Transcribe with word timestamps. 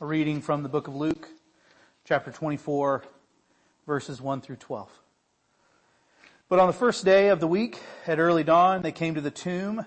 A 0.00 0.06
reading 0.06 0.40
from 0.42 0.62
the 0.62 0.68
book 0.68 0.86
of 0.86 0.94
Luke, 0.94 1.28
chapter 2.04 2.30
24, 2.30 3.02
verses 3.84 4.20
1 4.20 4.40
through 4.42 4.54
12. 4.54 4.88
But 6.48 6.60
on 6.60 6.68
the 6.68 6.72
first 6.72 7.04
day 7.04 7.30
of 7.30 7.40
the 7.40 7.48
week, 7.48 7.80
at 8.06 8.20
early 8.20 8.44
dawn, 8.44 8.82
they 8.82 8.92
came 8.92 9.16
to 9.16 9.20
the 9.20 9.32
tomb, 9.32 9.84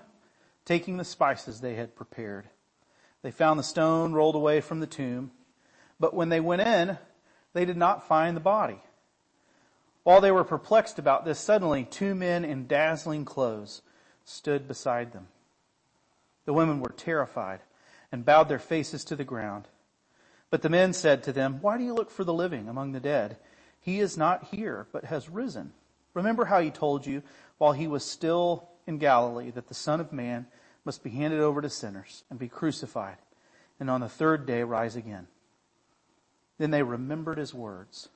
taking 0.66 0.98
the 0.98 1.04
spices 1.06 1.62
they 1.62 1.76
had 1.76 1.96
prepared. 1.96 2.50
They 3.22 3.30
found 3.30 3.58
the 3.58 3.64
stone 3.64 4.12
rolled 4.12 4.34
away 4.34 4.60
from 4.60 4.80
the 4.80 4.86
tomb, 4.86 5.30
but 5.98 6.12
when 6.12 6.28
they 6.28 6.40
went 6.40 6.60
in, 6.60 6.98
they 7.54 7.64
did 7.64 7.78
not 7.78 8.06
find 8.06 8.36
the 8.36 8.40
body. 8.40 8.82
While 10.02 10.20
they 10.20 10.30
were 10.30 10.44
perplexed 10.44 10.98
about 10.98 11.24
this, 11.24 11.38
suddenly 11.38 11.84
two 11.84 12.14
men 12.14 12.44
in 12.44 12.66
dazzling 12.66 13.24
clothes 13.24 13.80
stood 14.26 14.68
beside 14.68 15.12
them. 15.12 15.28
The 16.44 16.52
women 16.52 16.80
were 16.80 16.92
terrified 16.94 17.60
and 18.12 18.26
bowed 18.26 18.50
their 18.50 18.58
faces 18.58 19.06
to 19.06 19.16
the 19.16 19.24
ground. 19.24 19.68
But 20.52 20.60
the 20.60 20.68
men 20.68 20.92
said 20.92 21.22
to 21.22 21.32
them, 21.32 21.60
Why 21.62 21.78
do 21.78 21.84
you 21.84 21.94
look 21.94 22.10
for 22.10 22.24
the 22.24 22.34
living 22.34 22.68
among 22.68 22.92
the 22.92 23.00
dead? 23.00 23.38
He 23.80 24.00
is 24.00 24.18
not 24.18 24.44
here, 24.44 24.86
but 24.92 25.06
has 25.06 25.30
risen. 25.30 25.72
Remember 26.12 26.44
how 26.44 26.60
he 26.60 26.70
told 26.70 27.06
you 27.06 27.22
while 27.56 27.72
he 27.72 27.86
was 27.88 28.04
still 28.04 28.68
in 28.86 28.98
Galilee 28.98 29.50
that 29.52 29.68
the 29.68 29.74
Son 29.74 29.98
of 29.98 30.12
Man 30.12 30.46
must 30.84 31.02
be 31.02 31.08
handed 31.08 31.40
over 31.40 31.62
to 31.62 31.70
sinners 31.70 32.24
and 32.28 32.38
be 32.38 32.48
crucified 32.48 33.16
and 33.80 33.88
on 33.88 34.02
the 34.02 34.10
third 34.10 34.44
day 34.44 34.62
rise 34.62 34.94
again. 34.94 35.26
Then 36.58 36.70
they 36.70 36.82
remembered 36.82 37.38
his 37.38 37.54
words 37.54 38.10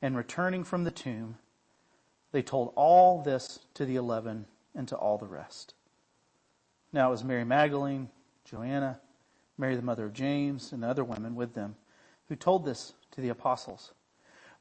and 0.00 0.16
returning 0.16 0.64
from 0.64 0.84
the 0.84 0.90
tomb, 0.90 1.36
they 2.32 2.42
told 2.42 2.72
all 2.76 3.22
this 3.22 3.58
to 3.74 3.84
the 3.84 3.96
eleven 3.96 4.46
and 4.74 4.88
to 4.88 4.96
all 4.96 5.18
the 5.18 5.26
rest. 5.26 5.74
Now 6.94 7.08
it 7.08 7.10
was 7.10 7.24
Mary 7.24 7.44
Magdalene, 7.44 8.08
Joanna, 8.46 9.00
Mary 9.62 9.76
the 9.76 9.82
mother 9.82 10.06
of 10.06 10.12
James, 10.12 10.72
and 10.72 10.82
the 10.82 10.88
other 10.88 11.04
women 11.04 11.36
with 11.36 11.54
them, 11.54 11.76
who 12.28 12.34
told 12.34 12.64
this 12.64 12.94
to 13.12 13.20
the 13.20 13.28
apostles. 13.28 13.92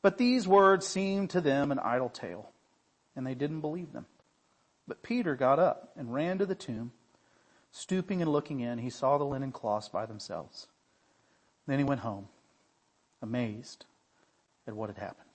But 0.03 0.19
these 0.19 0.47
words 0.47 0.85
seemed 0.85 1.31
to 1.31 1.41
them 1.41 1.71
an 1.71 1.79
idle 1.79 2.09
tale, 2.09 2.51
and 3.15 3.25
they 3.25 3.33
didn't 3.33 3.61
believe 3.61 3.93
them. 3.93 4.05
But 4.87 5.01
Peter 5.01 5.35
got 5.35 5.57
up 5.57 5.91
and 5.97 6.13
ran 6.13 6.37
to 6.37 6.45
the 6.45 6.53
tomb. 6.53 6.91
Stooping 7.71 8.21
and 8.21 8.31
looking 8.31 8.59
in, 8.59 8.77
he 8.77 8.91
saw 8.91 9.17
the 9.17 9.23
linen 9.23 9.51
cloths 9.51 9.89
by 9.89 10.05
themselves. 10.05 10.67
Then 11.65 11.79
he 11.79 11.83
went 11.83 12.01
home, 12.01 12.27
amazed 13.23 13.85
at 14.67 14.75
what 14.75 14.89
had 14.89 14.99
happened. 14.99 15.29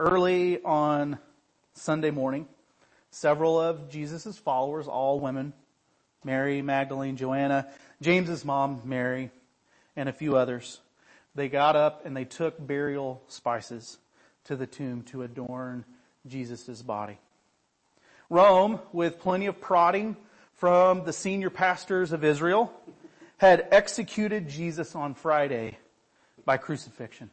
Early 0.00 0.62
on 0.62 1.18
Sunday 1.74 2.10
morning, 2.10 2.48
several 3.16 3.58
of 3.58 3.88
Jesus' 3.88 4.36
followers, 4.36 4.86
all 4.86 5.18
women, 5.20 5.54
Mary, 6.22 6.60
Magdalene, 6.60 7.16
Joanna, 7.16 7.66
James's 8.02 8.44
mom, 8.44 8.82
Mary, 8.84 9.30
and 9.96 10.08
a 10.08 10.12
few 10.12 10.36
others, 10.36 10.80
they 11.34 11.48
got 11.48 11.76
up 11.76 12.04
and 12.04 12.14
they 12.14 12.26
took 12.26 12.64
burial 12.64 13.22
spices 13.28 13.96
to 14.44 14.54
the 14.54 14.66
tomb 14.66 15.02
to 15.04 15.22
adorn 15.22 15.86
Jesus' 16.26 16.82
body. 16.82 17.18
Rome, 18.28 18.80
with 18.92 19.18
plenty 19.18 19.46
of 19.46 19.62
prodding 19.62 20.16
from 20.52 21.04
the 21.04 21.12
senior 21.12 21.48
pastors 21.48 22.12
of 22.12 22.22
Israel, 22.22 22.70
had 23.38 23.66
executed 23.70 24.48
Jesus 24.48 24.94
on 24.94 25.14
Friday 25.14 25.78
by 26.44 26.58
crucifixion. 26.58 27.30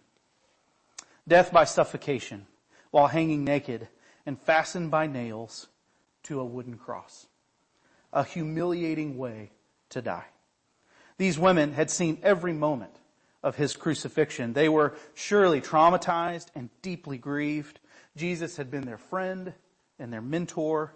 Death 1.28 1.52
by 1.52 1.66
suffocation 1.66 2.48
while 2.92 3.08
hanging 3.08 3.44
naked 3.44 3.90
and 4.26 4.40
fastened 4.40 4.90
by 4.90 5.08
nails 5.08 5.68
to 6.24 6.40
a 6.40 6.46
wooden 6.46 6.78
cross. 6.78 7.28
A 8.12 8.24
humiliating 8.24 9.18
way 9.18 9.52
to 9.90 10.02
die. 10.02 10.26
These 11.18 11.38
women 11.38 11.74
had 11.74 11.90
seen 11.90 12.20
every 12.24 12.54
moment 12.54 12.96
of 13.44 13.56
his 13.56 13.76
crucifixion. 13.76 14.54
They 14.54 14.70
were 14.70 14.96
surely 15.14 15.62
traumatized 15.62 16.48
and 16.56 16.70
deeply 16.82 17.18
grieved. 17.18 17.80
Jesus 18.16 18.58
had 18.58 18.72
been 18.72 18.86
their 18.86 18.98
friend 18.98 19.54
and 20.00 20.12
their 20.12 20.22
mentor. 20.22 20.96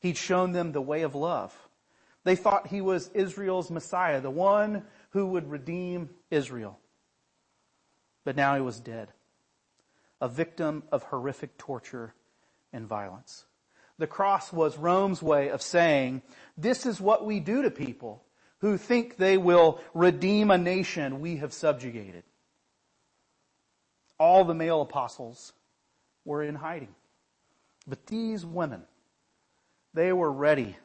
He'd 0.00 0.16
shown 0.16 0.52
them 0.52 0.72
the 0.72 0.80
way 0.80 1.02
of 1.02 1.14
love. 1.14 1.56
They 2.24 2.36
thought 2.36 2.66
he 2.66 2.80
was 2.80 3.08
Israel's 3.14 3.70
Messiah, 3.70 4.20
the 4.20 4.30
one 4.30 4.84
who 5.10 5.28
would 5.28 5.48
redeem 5.50 6.10
Israel. 6.30 6.78
But 8.24 8.36
now 8.36 8.56
he 8.56 8.60
was 8.60 8.80
dead, 8.80 9.08
a 10.20 10.28
victim 10.28 10.82
of 10.90 11.04
horrific 11.04 11.56
torture 11.56 12.14
and 12.72 12.86
violence. 12.86 13.44
The 13.98 14.06
cross 14.06 14.52
was 14.52 14.76
Rome's 14.76 15.22
way 15.22 15.48
of 15.48 15.62
saying, 15.62 16.22
this 16.56 16.84
is 16.84 17.00
what 17.00 17.24
we 17.24 17.40
do 17.40 17.62
to 17.62 17.70
people 17.70 18.22
who 18.58 18.76
think 18.76 19.16
they 19.16 19.36
will 19.36 19.80
redeem 19.94 20.50
a 20.50 20.58
nation 20.58 21.20
we 21.20 21.36
have 21.36 21.52
subjugated. 21.52 22.24
All 24.18 24.44
the 24.44 24.54
male 24.54 24.82
apostles 24.82 25.52
were 26.24 26.42
in 26.42 26.54
hiding. 26.54 26.94
But 27.86 28.06
these 28.06 28.44
women, 28.44 28.82
they 29.94 30.12
were 30.12 30.32
ready 30.32 30.76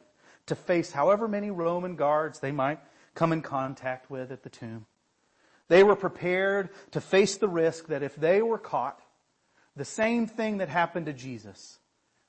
to 0.46 0.54
face 0.54 0.92
however 0.92 1.28
many 1.28 1.50
Roman 1.50 1.96
guards 1.96 2.40
they 2.40 2.52
might 2.52 2.80
come 3.14 3.32
in 3.32 3.42
contact 3.42 4.10
with 4.10 4.30
at 4.30 4.42
the 4.42 4.50
tomb. 4.50 4.86
They 5.68 5.82
were 5.82 5.96
prepared 5.96 6.70
to 6.92 7.00
face 7.00 7.36
the 7.36 7.48
risk 7.48 7.86
that 7.86 8.02
if 8.02 8.16
they 8.16 8.42
were 8.42 8.58
caught, 8.58 9.00
the 9.76 9.84
same 9.84 10.26
thing 10.26 10.58
that 10.58 10.68
happened 10.68 11.06
to 11.06 11.12
Jesus 11.12 11.78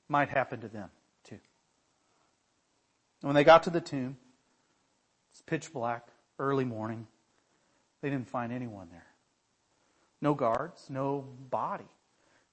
might 0.08 0.28
happen 0.28 0.60
to 0.60 0.68
them 0.68 0.90
too. 1.24 1.38
And 3.20 3.28
when 3.28 3.34
they 3.34 3.44
got 3.44 3.62
to 3.64 3.70
the 3.70 3.80
tomb, 3.80 4.16
it's 5.30 5.42
pitch 5.42 5.72
black, 5.72 6.06
early 6.38 6.64
morning. 6.64 7.06
They 8.02 8.10
didn't 8.10 8.28
find 8.28 8.52
anyone 8.52 8.88
there. 8.90 9.06
No 10.20 10.34
guards, 10.34 10.86
no 10.88 11.26
body, 11.50 11.88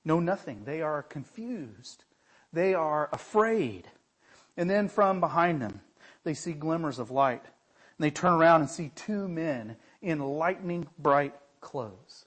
no 0.03 0.19
nothing. 0.19 0.63
They 0.65 0.81
are 0.81 1.03
confused. 1.03 2.03
They 2.53 2.73
are 2.73 3.09
afraid. 3.13 3.87
And 4.57 4.69
then 4.69 4.89
from 4.89 5.19
behind 5.19 5.61
them, 5.61 5.81
they 6.23 6.33
see 6.33 6.53
glimmers 6.53 6.99
of 6.99 7.11
light. 7.11 7.43
And 7.43 8.05
they 8.05 8.11
turn 8.11 8.33
around 8.33 8.61
and 8.61 8.69
see 8.69 8.91
two 8.95 9.27
men 9.27 9.77
in 10.01 10.19
lightning 10.19 10.87
bright 10.99 11.35
clothes. 11.59 12.25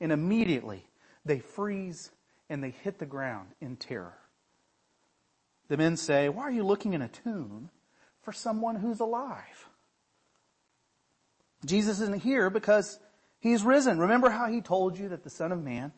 And 0.00 0.10
immediately 0.12 0.86
they 1.24 1.38
freeze 1.38 2.10
and 2.48 2.62
they 2.62 2.70
hit 2.70 2.98
the 2.98 3.06
ground 3.06 3.48
in 3.60 3.76
terror. 3.76 4.18
The 5.68 5.76
men 5.76 5.96
say, 5.96 6.28
why 6.28 6.42
are 6.42 6.50
you 6.50 6.64
looking 6.64 6.92
in 6.92 7.02
a 7.02 7.08
tomb 7.08 7.70
for 8.22 8.32
someone 8.32 8.76
who's 8.76 9.00
alive? 9.00 9.68
Jesus 11.64 12.00
isn't 12.00 12.22
here 12.22 12.50
because 12.50 12.98
he's 13.40 13.62
risen. 13.62 13.98
Remember 13.98 14.30
how 14.30 14.46
he 14.46 14.60
told 14.60 14.98
you 14.98 15.08
that 15.08 15.24
the 15.24 15.30
son 15.30 15.52
of 15.52 15.62
man 15.62 15.92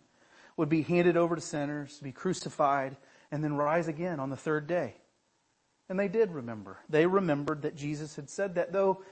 would 0.56 0.69
be 0.69 0.82
handed 0.82 1.16
over 1.16 1.34
to 1.34 1.41
sinners, 1.41 1.99
be 2.03 2.12
crucified, 2.12 2.97
and 3.31 3.43
then 3.43 3.54
rise 3.54 3.88
again 3.88 4.21
on 4.21 4.31
the 4.31 4.37
third 4.37 4.66
day. 4.66 4.94
And 5.88 5.98
they 5.98 6.09
did 6.09 6.33
remember. 6.33 6.78
They 6.88 7.06
remembered 7.06 7.62
that 7.62 7.77
Jesus 7.77 8.16
had 8.16 8.31
said 8.31 8.54
that, 8.54 8.72
though 8.72 9.03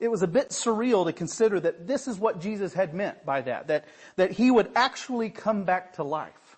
it 0.00 0.08
was 0.08 0.22
a 0.22 0.28
bit 0.28 0.50
surreal 0.50 1.06
to 1.06 1.12
consider 1.12 1.58
that 1.60 1.86
this 1.86 2.06
is 2.06 2.18
what 2.18 2.40
Jesus 2.40 2.72
had 2.72 2.94
meant 2.94 3.24
by 3.24 3.40
that, 3.42 3.68
that, 3.68 3.84
that 4.16 4.32
he 4.32 4.50
would 4.50 4.70
actually 4.74 5.30
come 5.30 5.64
back 5.64 5.94
to 5.94 6.04
life. 6.04 6.56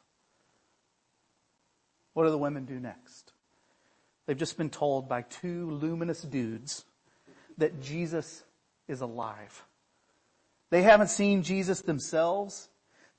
What 2.12 2.25
do 2.25 2.31
the 2.31 2.38
women 2.38 2.65
do 2.65 2.78
next? 2.78 3.30
They've 4.26 4.36
just 4.36 4.58
been 4.58 4.70
told 4.70 5.08
by 5.08 5.22
two 5.22 5.70
luminous 5.70 6.22
dudes 6.22 6.84
that 7.58 7.81
Jesus 7.81 8.44
is 8.88 9.00
alive. 9.00 9.64
They 10.70 10.82
haven't 10.82 11.08
seen 11.08 11.42
Jesus 11.42 11.81
themselves 11.82 12.69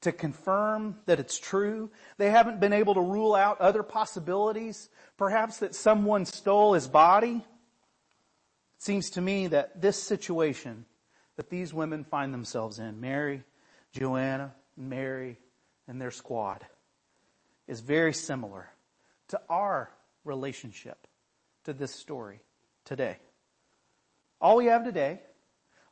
to 0.01 0.11
confirm 0.11 0.97
that 1.05 1.19
it's 1.19 1.37
true. 1.39 1.91
They 2.17 2.29
haven't 2.29 2.59
been 2.59 2.73
able 2.73 2.95
to 2.95 3.01
rule 3.01 3.35
out 3.35 3.61
other 3.61 3.83
possibilities, 3.83 4.89
perhaps 5.17 5.57
that 5.57 5.75
someone 5.75 6.25
stole 6.25 6.73
his 6.73 6.87
body. 6.87 7.35
It 7.35 7.43
seems 8.83 9.11
to 9.11 9.21
me 9.21 9.47
that 9.47 9.81
this 9.81 10.01
situation 10.01 10.85
that 11.35 11.49
these 11.49 11.73
women 11.73 12.03
find 12.03 12.33
themselves 12.33 12.79
in, 12.79 12.99
Mary, 12.99 13.43
Joanna, 13.93 14.53
Mary, 14.75 15.37
and 15.87 16.01
their 16.01 16.11
squad, 16.11 16.65
is 17.67 17.79
very 17.79 18.13
similar 18.13 18.69
to 19.29 19.39
our 19.49 19.91
relationship 20.23 21.07
to 21.65 21.73
this 21.73 21.93
story 21.93 22.41
today. 22.85 23.17
All 24.39 24.57
we 24.57 24.65
have 24.65 24.83
today, 24.83 25.19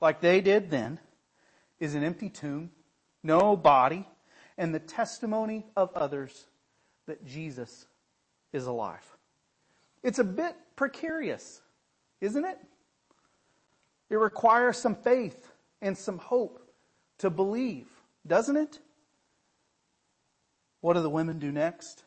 like 0.01 0.21
they 0.21 0.41
did 0.41 0.69
then, 0.69 0.99
is 1.79 1.95
an 1.95 2.03
empty 2.03 2.29
tomb, 2.29 2.71
no 3.23 3.55
body, 3.55 4.07
and 4.57 4.73
the 4.73 4.79
testimony 4.79 5.65
of 5.75 5.93
others 5.95 6.45
that 7.05 7.25
Jesus 7.25 7.85
is 8.51 8.65
alive. 8.65 9.05
It's 10.03 10.19
a 10.19 10.23
bit 10.23 10.55
precarious, 10.75 11.61
isn't 12.21 12.45
it? 12.45 12.57
It 14.09 14.15
requires 14.15 14.77
some 14.77 14.95
faith 14.95 15.51
and 15.81 15.97
some 15.97 16.17
hope 16.17 16.61
to 17.19 17.29
believe, 17.29 17.87
doesn't 18.25 18.57
it? 18.57 18.79
What 20.81 20.93
do 20.93 21.01
the 21.01 21.09
women 21.09 21.39
do 21.39 21.51
next? 21.51 22.03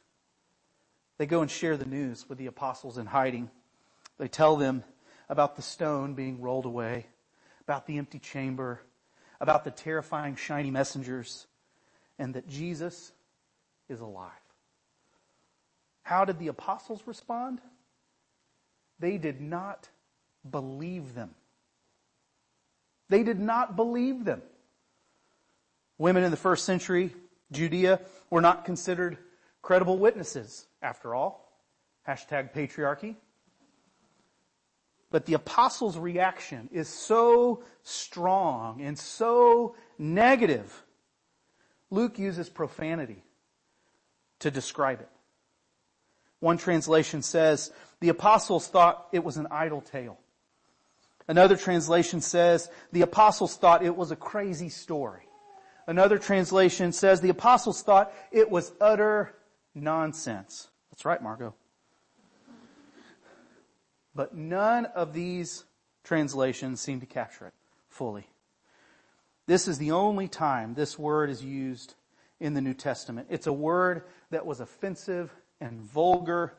They 1.23 1.27
go 1.27 1.41
and 1.41 1.49
share 1.49 1.77
the 1.77 1.87
news 1.87 2.29
with 2.29 2.39
the 2.39 2.49
apostles 2.49 2.99
in 2.99 3.07
hiding. 3.07 3.49
They 4.19 4.27
tell 4.27 4.57
them 4.57 4.83
about 5.29 5.55
the 5.55 5.63
stone 5.63 6.15
being 6.15 6.41
rolled 6.41 6.67
away, 6.67 7.07
about 7.61 7.87
the 7.87 7.99
empty 7.99 8.19
chamber, 8.19 8.81
about 9.41 9.63
the 9.63 9.71
terrifying 9.71 10.35
shiny 10.35 10.73
messengers, 10.73 11.47
and 12.19 12.35
that 12.35 12.49
Jesus 12.49 13.13
is 13.89 14.01
alive. 14.01 14.33
How 16.03 16.25
did 16.25 16.41
the 16.41 16.49
apostles 16.49 17.05
respond? 17.07 17.61
They 18.99 19.17
did 19.17 19.41
not 19.41 19.89
believe 20.51 21.15
them. 21.15 21.37
They 23.11 23.23
did 23.23 23.39
not 23.39 23.77
believe 23.77 24.25
them. 24.25 24.43
Women 25.99 26.25
in 26.25 26.33
the 26.33 26.37
first 26.37 26.65
century, 26.65 27.15
Judea, 27.53 28.01
were 28.29 28.41
not 28.41 28.65
considered 28.65 29.19
credible 29.63 29.99
witnesses, 29.99 30.67
after 30.83 31.15
all. 31.15 31.53
Hashtag 32.07 32.53
patriarchy. 32.53 33.17
But 35.11 35.27
the 35.27 35.35
apostles' 35.35 35.99
reaction 35.99 36.69
is 36.73 36.89
so 36.89 37.63
strong 37.83 38.81
and 38.81 38.99
so 38.99 39.77
negative. 39.99 40.85
Luke 41.91 42.19
uses 42.19 42.49
profanity 42.49 43.23
to 44.41 44.51
describe 44.51 45.01
it. 45.01 45.09
One 46.41 46.57
translation 46.57 47.23
says, 47.23 47.71
the 48.01 48.09
apostles 48.09 48.67
thought 48.67 49.07
it 49.13 49.23
was 49.23 49.37
an 49.37 49.47
idle 49.51 49.81
tale. 49.81 50.19
Another 51.29 51.57
translation 51.57 52.21
says, 52.21 52.69
the 52.91 53.03
apostles 53.03 53.57
thought 53.57 53.85
it 53.85 53.95
was 53.95 54.11
a 54.11 54.17
crazy 54.17 54.69
story. 54.69 55.23
Another 55.87 56.19
translation 56.19 56.91
says, 56.91 57.21
the 57.21 57.29
apostles 57.29 57.83
thought 57.83 58.13
it 58.33 58.51
was 58.51 58.73
utter 58.81 59.37
nonsense. 59.75 60.69
That's 60.93 61.07
right, 61.07 61.23
Margot. 61.23 61.55
But 64.15 64.37
none 64.37 64.85
of 64.87 65.15
these 65.15 65.65
translations 66.05 66.83
seem 66.83 67.01
to 67.01 67.07
capture 67.07 67.47
it 67.47 67.55
fully. 67.89 68.29
This 69.47 69.67
is 69.67 69.79
the 69.79 69.93
only 69.93 70.29
time 70.29 70.75
this 70.75 70.99
word 70.99 71.31
is 71.31 71.43
used 71.43 71.95
in 72.41 72.53
the 72.53 72.61
New 72.61 72.75
Testament. 72.75 73.29
It's 73.31 73.47
a 73.47 73.53
word 73.53 74.05
that 74.31 74.45
was 74.45 74.61
offensive 74.61 75.35
and 75.61 75.81
vulgar. 75.81 76.55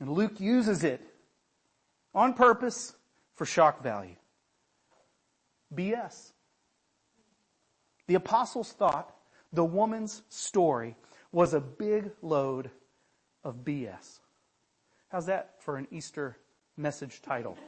And 0.00 0.08
Luke 0.08 0.40
uses 0.40 0.82
it 0.82 1.02
on 2.14 2.32
purpose 2.32 2.94
for 3.34 3.44
shock 3.44 3.82
value. 3.82 4.16
BS. 5.74 6.32
The 8.06 8.14
apostles 8.14 8.72
thought 8.72 9.14
the 9.52 9.64
woman's 9.64 10.22
story 10.30 10.96
was 11.32 11.52
a 11.52 11.60
big 11.60 12.10
load 12.22 12.70
of 13.44 13.64
BS. 13.64 14.20
How's 15.08 15.26
that 15.26 15.54
for 15.58 15.76
an 15.76 15.86
Easter 15.90 16.36
message 16.76 17.22
title? 17.22 17.58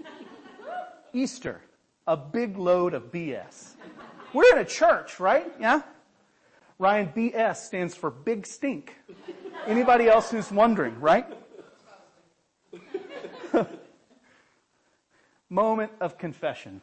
Easter, 1.13 1.61
a 2.07 2.17
big 2.17 2.57
load 2.57 2.95
of 2.95 3.13
BS. 3.13 3.75
We're 4.33 4.53
in 4.53 4.59
a 4.59 4.65
church, 4.65 5.21
right? 5.21 5.53
Yeah? 5.61 5.83
Ryan, 6.79 7.09
BS 7.15 7.57
stands 7.57 7.95
for 7.95 8.11
big 8.11 8.47
stink. 8.47 8.97
Anybody 9.67 10.09
else 10.09 10.31
who's 10.31 10.51
wondering, 10.51 10.99
right? 11.01 11.27
Moment 15.49 15.93
of 16.01 16.19
confession. 16.19 16.81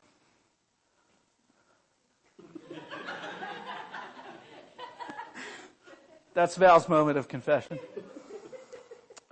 That's 6.34 6.56
Val's 6.56 6.88
moment 6.88 7.18
of 7.18 7.28
confession. 7.28 7.78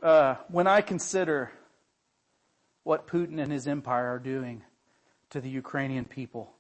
Uh, 0.02 0.36
when 0.48 0.66
I 0.66 0.82
consider 0.82 1.52
what 2.84 3.08
Putin 3.08 3.42
and 3.42 3.52
his 3.52 3.68
empire 3.68 4.14
are 4.14 4.20
doing 4.20 4.64
to 5.32 5.42
the 5.42 5.50
Ukrainian 5.50 6.06
people, 6.06 6.54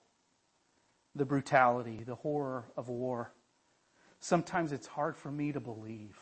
the 1.16 1.26
brutality, 1.26 2.04
the 2.06 2.16
horror 2.16 2.66
of 2.76 2.90
war, 2.90 3.32
sometimes 4.20 4.74
it's 4.74 4.88
hard 4.88 5.16
for 5.16 5.32
me 5.32 5.54
to 5.54 5.60
believe 5.60 6.18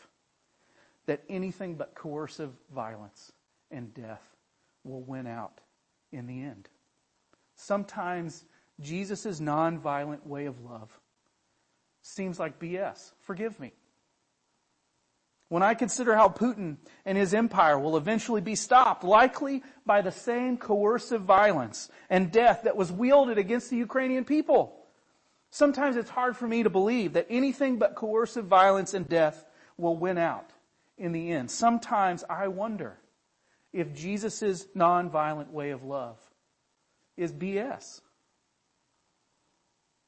that 1.07 1.23
anything 1.27 1.75
but 1.75 1.95
coercive 1.95 2.51
violence 2.73 3.31
and 3.71 3.93
death 3.93 4.35
will 4.83 5.01
win 5.01 5.25
out 5.25 5.59
in 6.11 6.27
the 6.27 6.43
end. 6.43 6.69
Sometimes 7.55 8.45
Jesus' 8.79 9.39
nonviolent 9.39 10.25
way 10.25 10.45
of 10.45 10.63
love 10.63 10.99
seems 12.03 12.39
like 12.39 12.59
BS. 12.59 13.11
Forgive 13.21 13.59
me. 13.59 13.73
When 15.49 15.63
I 15.63 15.75
consider 15.75 16.15
how 16.15 16.27
Putin 16.27 16.77
and 17.05 17.17
his 17.17 17.33
empire 17.33 17.79
will 17.79 17.95
eventually 17.95 18.41
be 18.41 18.55
stopped, 18.55 19.03
likely 19.03 19.63
by 19.85 20.01
the 20.01 20.11
same 20.11 20.57
coercive 20.57 21.21
violence 21.21 21.89
and 22.09 22.31
death 22.31 22.63
that 22.63 22.75
was 22.75 22.91
wielded 22.91 23.37
against 23.37 23.69
the 23.69 23.77
Ukrainian 23.77 24.25
people, 24.25 24.85
sometimes 25.49 25.95
it's 25.95 26.09
hard 26.09 26.35
for 26.35 26.47
me 26.47 26.63
to 26.63 26.69
believe 26.69 27.13
that 27.13 27.27
anything 27.29 27.77
but 27.77 27.95
coercive 27.95 28.45
violence 28.45 28.93
and 28.93 29.07
death 29.07 29.45
will 29.77 29.95
win 29.95 30.17
out 30.17 30.51
in 30.97 31.13
the 31.13 31.31
end. 31.31 31.49
Sometimes 31.49 32.25
I 32.29 32.49
wonder 32.49 32.97
if 33.71 33.93
Jesus' 33.93 34.65
nonviolent 34.75 35.51
way 35.51 35.69
of 35.69 35.83
love 35.83 36.17
is 37.15 37.31
BS. 37.31 38.01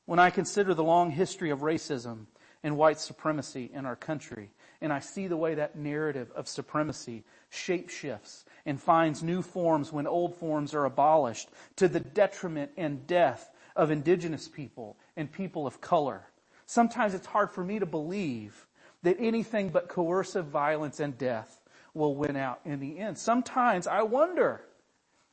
When 0.05 0.19
I 0.19 0.31
consider 0.31 0.73
the 0.73 0.83
long 0.83 1.11
history 1.11 1.49
of 1.49 1.59
racism 1.59 2.25
and 2.63 2.77
white 2.77 2.99
supremacy 2.99 3.69
in 3.73 3.85
our 3.85 3.95
country, 3.95 4.51
and 4.81 4.93
I 4.93 4.99
see 4.99 5.27
the 5.27 5.37
way 5.37 5.55
that 5.55 5.75
narrative 5.75 6.31
of 6.35 6.47
supremacy 6.47 7.23
shapeshifts 7.51 8.45
and 8.65 8.81
finds 8.81 9.23
new 9.23 9.41
forms 9.41 9.91
when 9.91 10.07
old 10.07 10.35
forms 10.35 10.73
are 10.73 10.85
abolished 10.85 11.49
to 11.77 11.87
the 11.87 11.99
detriment 11.99 12.71
and 12.77 13.05
death 13.07 13.49
of 13.75 13.91
indigenous 13.91 14.47
people 14.47 14.97
and 15.17 15.31
people 15.31 15.67
of 15.67 15.81
color. 15.81 16.27
Sometimes 16.65 17.13
it's 17.13 17.27
hard 17.27 17.51
for 17.51 17.63
me 17.63 17.79
to 17.79 17.85
believe 17.85 18.67
that 19.03 19.17
anything 19.19 19.69
but 19.69 19.89
coercive 19.89 20.45
violence 20.45 20.99
and 20.99 21.17
death 21.17 21.61
will 21.93 22.15
win 22.15 22.35
out 22.35 22.59
in 22.65 22.79
the 22.79 22.99
end. 22.99 23.17
Sometimes 23.17 23.87
I 23.87 24.03
wonder 24.03 24.61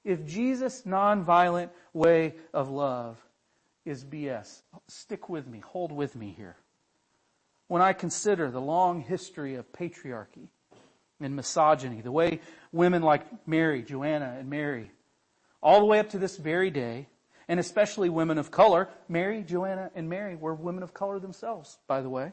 if 0.04 0.24
Jesus' 0.24 0.82
nonviolent 0.82 1.70
way 1.92 2.34
of 2.54 2.70
love 2.70 3.20
is 3.84 4.04
BS. 4.04 4.62
Stick 4.88 5.28
with 5.28 5.46
me, 5.46 5.60
hold 5.60 5.92
with 5.92 6.16
me 6.16 6.34
here. 6.36 6.56
When 7.68 7.82
I 7.82 7.92
consider 7.92 8.50
the 8.50 8.60
long 8.60 9.00
history 9.00 9.56
of 9.56 9.72
patriarchy 9.72 10.48
and 11.20 11.34
misogyny, 11.34 12.00
the 12.00 12.12
way 12.12 12.40
women 12.72 13.02
like 13.02 13.24
Mary, 13.46 13.82
Joanna, 13.82 14.36
and 14.38 14.48
Mary, 14.48 14.90
all 15.62 15.80
the 15.80 15.86
way 15.86 15.98
up 15.98 16.10
to 16.10 16.18
this 16.18 16.36
very 16.36 16.70
day, 16.70 17.08
and 17.48 17.58
especially 17.58 18.08
women 18.08 18.38
of 18.38 18.50
color, 18.50 18.88
Mary, 19.08 19.42
Joanna, 19.42 19.90
and 19.94 20.08
Mary 20.08 20.36
were 20.36 20.54
women 20.54 20.82
of 20.82 20.94
color 20.94 21.18
themselves, 21.18 21.78
by 21.86 22.00
the 22.00 22.08
way 22.08 22.32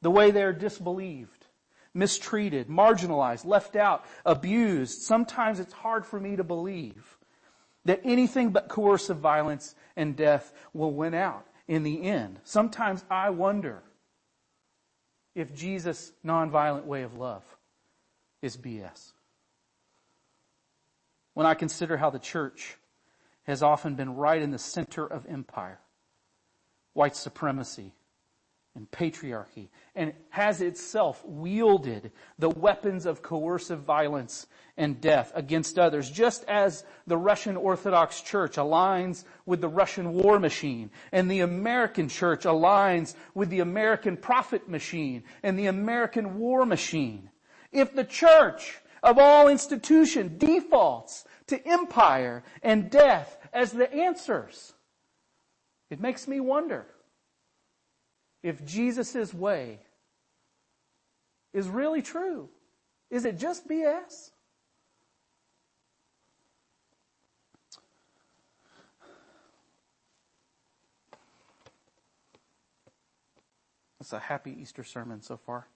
the 0.00 0.10
way 0.10 0.30
they're 0.30 0.52
disbelieved, 0.52 1.46
mistreated, 1.94 2.68
marginalized, 2.68 3.44
left 3.44 3.76
out, 3.76 4.04
abused. 4.24 5.02
Sometimes 5.02 5.60
it's 5.60 5.72
hard 5.72 6.06
for 6.06 6.20
me 6.20 6.36
to 6.36 6.44
believe 6.44 7.18
that 7.84 8.00
anything 8.04 8.50
but 8.50 8.68
coercive 8.68 9.18
violence 9.18 9.74
and 9.96 10.16
death 10.16 10.52
will 10.72 10.92
win 10.92 11.14
out 11.14 11.46
in 11.66 11.82
the 11.82 12.02
end. 12.02 12.38
Sometimes 12.44 13.04
I 13.10 13.30
wonder 13.30 13.82
if 15.38 15.54
Jesus' 15.54 16.12
nonviolent 16.26 16.84
way 16.84 17.02
of 17.02 17.14
love 17.14 17.44
is 18.42 18.56
BS. 18.56 19.12
When 21.34 21.46
I 21.46 21.54
consider 21.54 21.96
how 21.96 22.10
the 22.10 22.18
church 22.18 22.76
has 23.44 23.62
often 23.62 23.94
been 23.94 24.16
right 24.16 24.42
in 24.42 24.50
the 24.50 24.58
center 24.58 25.06
of 25.06 25.26
empire, 25.26 25.78
white 26.92 27.14
supremacy, 27.14 27.92
and 28.78 28.90
patriarchy 28.92 29.68
and 29.96 30.12
has 30.30 30.60
itself 30.60 31.24
wielded 31.26 32.12
the 32.38 32.48
weapons 32.48 33.06
of 33.06 33.22
coercive 33.22 33.80
violence 33.80 34.46
and 34.76 35.00
death 35.00 35.32
against 35.34 35.80
others, 35.80 36.08
just 36.08 36.44
as 36.44 36.84
the 37.08 37.16
Russian 37.16 37.56
Orthodox 37.56 38.20
Church 38.20 38.54
aligns 38.54 39.24
with 39.46 39.60
the 39.60 39.68
Russian 39.68 40.12
war 40.12 40.38
machine 40.38 40.90
and 41.10 41.28
the 41.28 41.40
American 41.40 42.08
church 42.08 42.44
aligns 42.44 43.16
with 43.34 43.50
the 43.50 43.60
American 43.60 44.16
profit 44.16 44.68
machine 44.68 45.24
and 45.42 45.58
the 45.58 45.66
American 45.66 46.38
war 46.38 46.64
machine. 46.64 47.30
If 47.72 47.94
the 47.94 48.04
church 48.04 48.78
of 49.02 49.18
all 49.18 49.48
institutions 49.48 50.38
defaults 50.38 51.24
to 51.48 51.66
empire 51.66 52.44
and 52.62 52.90
death 52.90 53.38
as 53.52 53.72
the 53.72 53.92
answers, 53.92 54.72
it 55.90 56.00
makes 56.00 56.28
me 56.28 56.38
wonder 56.38 56.86
if 58.42 58.64
Jesus' 58.64 59.32
way 59.34 59.80
is 61.52 61.68
really 61.68 62.02
true? 62.02 62.48
Is 63.10 63.24
it 63.24 63.38
just 63.38 63.68
BS? 63.68 64.30
It's 74.00 74.12
a 74.12 74.18
happy 74.18 74.56
Easter 74.60 74.84
sermon 74.84 75.20
so 75.22 75.36
far. 75.36 75.66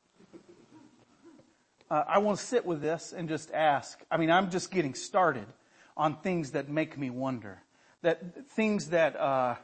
Uh, 1.90 2.04
I 2.06 2.18
want 2.18 2.38
to 2.38 2.44
sit 2.44 2.64
with 2.64 2.80
this 2.80 3.12
and 3.12 3.28
just 3.28 3.50
ask. 3.52 4.00
I 4.10 4.16
mean, 4.16 4.30
I'm 4.30 4.50
just 4.50 4.70
getting 4.70 4.94
started. 4.94 5.46
on 5.96 6.16
things 6.16 6.52
that 6.52 6.68
make 6.68 6.96
me 6.96 7.10
wonder, 7.10 7.62
that 8.02 8.48
things 8.50 8.90
that 8.90 9.14
uh, 9.16 9.56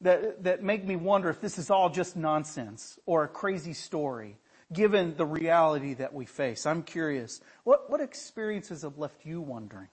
that 0.00 0.42
that 0.44 0.62
make 0.62 0.84
me 0.84 0.96
wonder 0.96 1.30
if 1.30 1.40
this 1.40 1.58
is 1.58 1.70
all 1.70 1.90
just 1.90 2.16
nonsense 2.16 2.98
or 3.06 3.24
a 3.24 3.28
crazy 3.28 3.72
story, 3.72 4.38
given 4.72 5.16
the 5.16 5.26
reality 5.26 5.94
that 5.94 6.12
we 6.12 6.26
face. 6.26 6.66
I'm 6.66 6.82
curious, 6.82 7.40
what 7.64 7.90
what 7.90 8.00
experiences 8.00 8.82
have 8.82 8.98
left 8.98 9.24
you 9.24 9.40
wondering 9.40 9.88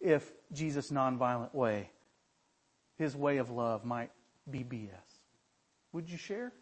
if 0.00 0.30
Jesus' 0.52 0.90
nonviolent 0.90 1.54
way, 1.54 1.90
His 2.98 3.16
way 3.16 3.38
of 3.38 3.50
love, 3.50 3.84
might 3.84 4.10
be 4.50 4.64
BS? 4.64 4.90
Would 5.92 6.10
you 6.10 6.18
share? 6.18 6.52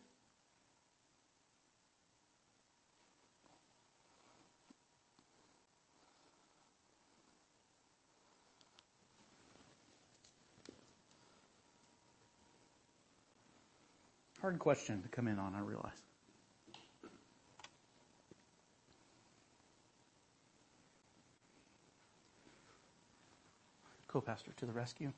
Hard 14.41 14.59
question 14.59 15.03
to 15.03 15.09
come 15.09 15.29
in 15.29 15.39
on, 15.39 15.55
I 15.55 15.61
realize. 15.61 16.03
Co-pastor 24.09 24.53
to 24.57 24.67
the 24.67 24.73
rescue. 24.73 25.13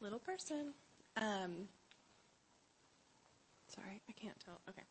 Little 0.00 0.18
person. 0.18 0.74
Um, 1.16 1.68
sorry, 3.68 4.02
I 4.08 4.12
can't 4.12 4.38
tell. 4.44 4.60
Okay. 4.68 4.82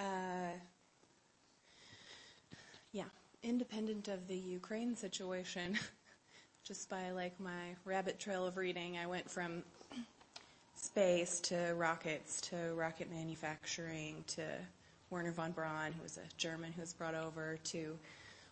Uh, 0.00 0.58
yeah, 2.92 3.04
independent 3.42 4.08
of 4.08 4.26
the 4.26 4.36
Ukraine 4.36 4.96
situation, 4.96 5.78
just 6.68 6.90
by 6.90 7.12
like 7.12 7.32
my 7.40 7.74
rabbit 7.86 8.20
trail 8.20 8.46
of 8.46 8.58
reading, 8.58 8.98
I 8.98 9.06
went 9.06 9.30
from 9.30 9.62
space 10.76 11.40
to 11.40 11.72
rockets 11.74 12.42
to 12.42 12.74
rocket 12.74 13.10
manufacturing 13.10 14.22
to 14.26 14.42
Wernher 15.08 15.32
von 15.32 15.52
Braun, 15.52 15.92
who 15.92 16.02
was 16.02 16.18
a 16.18 16.36
German 16.36 16.70
who 16.72 16.82
was 16.82 16.92
brought 16.92 17.14
over, 17.14 17.58
to 17.64 17.98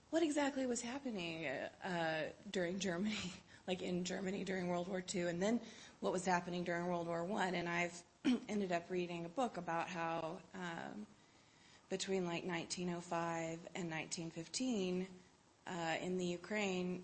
what 0.08 0.22
exactly 0.22 0.64
was 0.64 0.80
happening 0.80 1.46
uh, 1.84 2.22
during 2.52 2.78
Germany, 2.78 3.34
like 3.68 3.82
in 3.82 4.02
Germany 4.02 4.44
during 4.44 4.68
World 4.68 4.88
War 4.88 5.04
II, 5.14 5.24
and 5.24 5.42
then 5.42 5.60
what 6.00 6.10
was 6.10 6.24
happening 6.24 6.64
during 6.64 6.86
World 6.86 7.08
War 7.08 7.28
I. 7.36 7.48
And 7.48 7.68
I've 7.68 8.02
ended 8.48 8.72
up 8.72 8.86
reading 8.88 9.26
a 9.26 9.28
book 9.28 9.58
about 9.58 9.88
how 9.88 10.38
um, 10.54 11.06
between 11.90 12.24
like 12.24 12.46
1905 12.46 13.58
and 13.74 13.90
1915 13.90 15.06
uh, 15.66 15.72
in 16.02 16.16
the 16.16 16.24
Ukraine, 16.24 17.02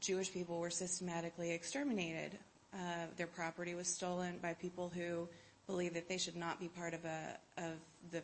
Jewish 0.00 0.32
people 0.32 0.58
were 0.58 0.70
systematically 0.70 1.52
exterminated. 1.52 2.38
Uh, 2.72 3.06
their 3.16 3.26
property 3.26 3.74
was 3.74 3.88
stolen 3.88 4.38
by 4.40 4.54
people 4.54 4.90
who 4.94 5.28
believed 5.66 5.94
that 5.94 6.08
they 6.08 6.18
should 6.18 6.36
not 6.36 6.58
be 6.58 6.68
part 6.68 6.94
of 6.94 7.04
a 7.04 7.38
of 7.58 7.74
the 8.10 8.22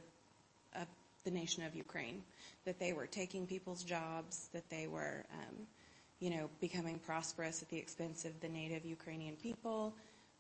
of 0.75 0.87
the 1.25 1.31
nation 1.31 1.63
of 1.65 1.75
Ukraine. 1.75 2.23
That 2.65 2.79
they 2.79 2.93
were 2.93 3.07
taking 3.07 3.47
people's 3.47 3.85
jobs. 3.85 4.49
That 4.53 4.69
they 4.71 4.87
were, 4.87 5.25
um, 5.33 5.67
you 6.21 6.31
know, 6.31 6.49
becoming 6.61 6.99
prosperous 6.99 7.63
at 7.63 7.69
the 7.69 7.77
expense 7.77 8.25
of 8.25 8.41
the 8.41 8.49
native 8.49 8.85
Ukrainian 8.85 9.37
people. 9.37 9.95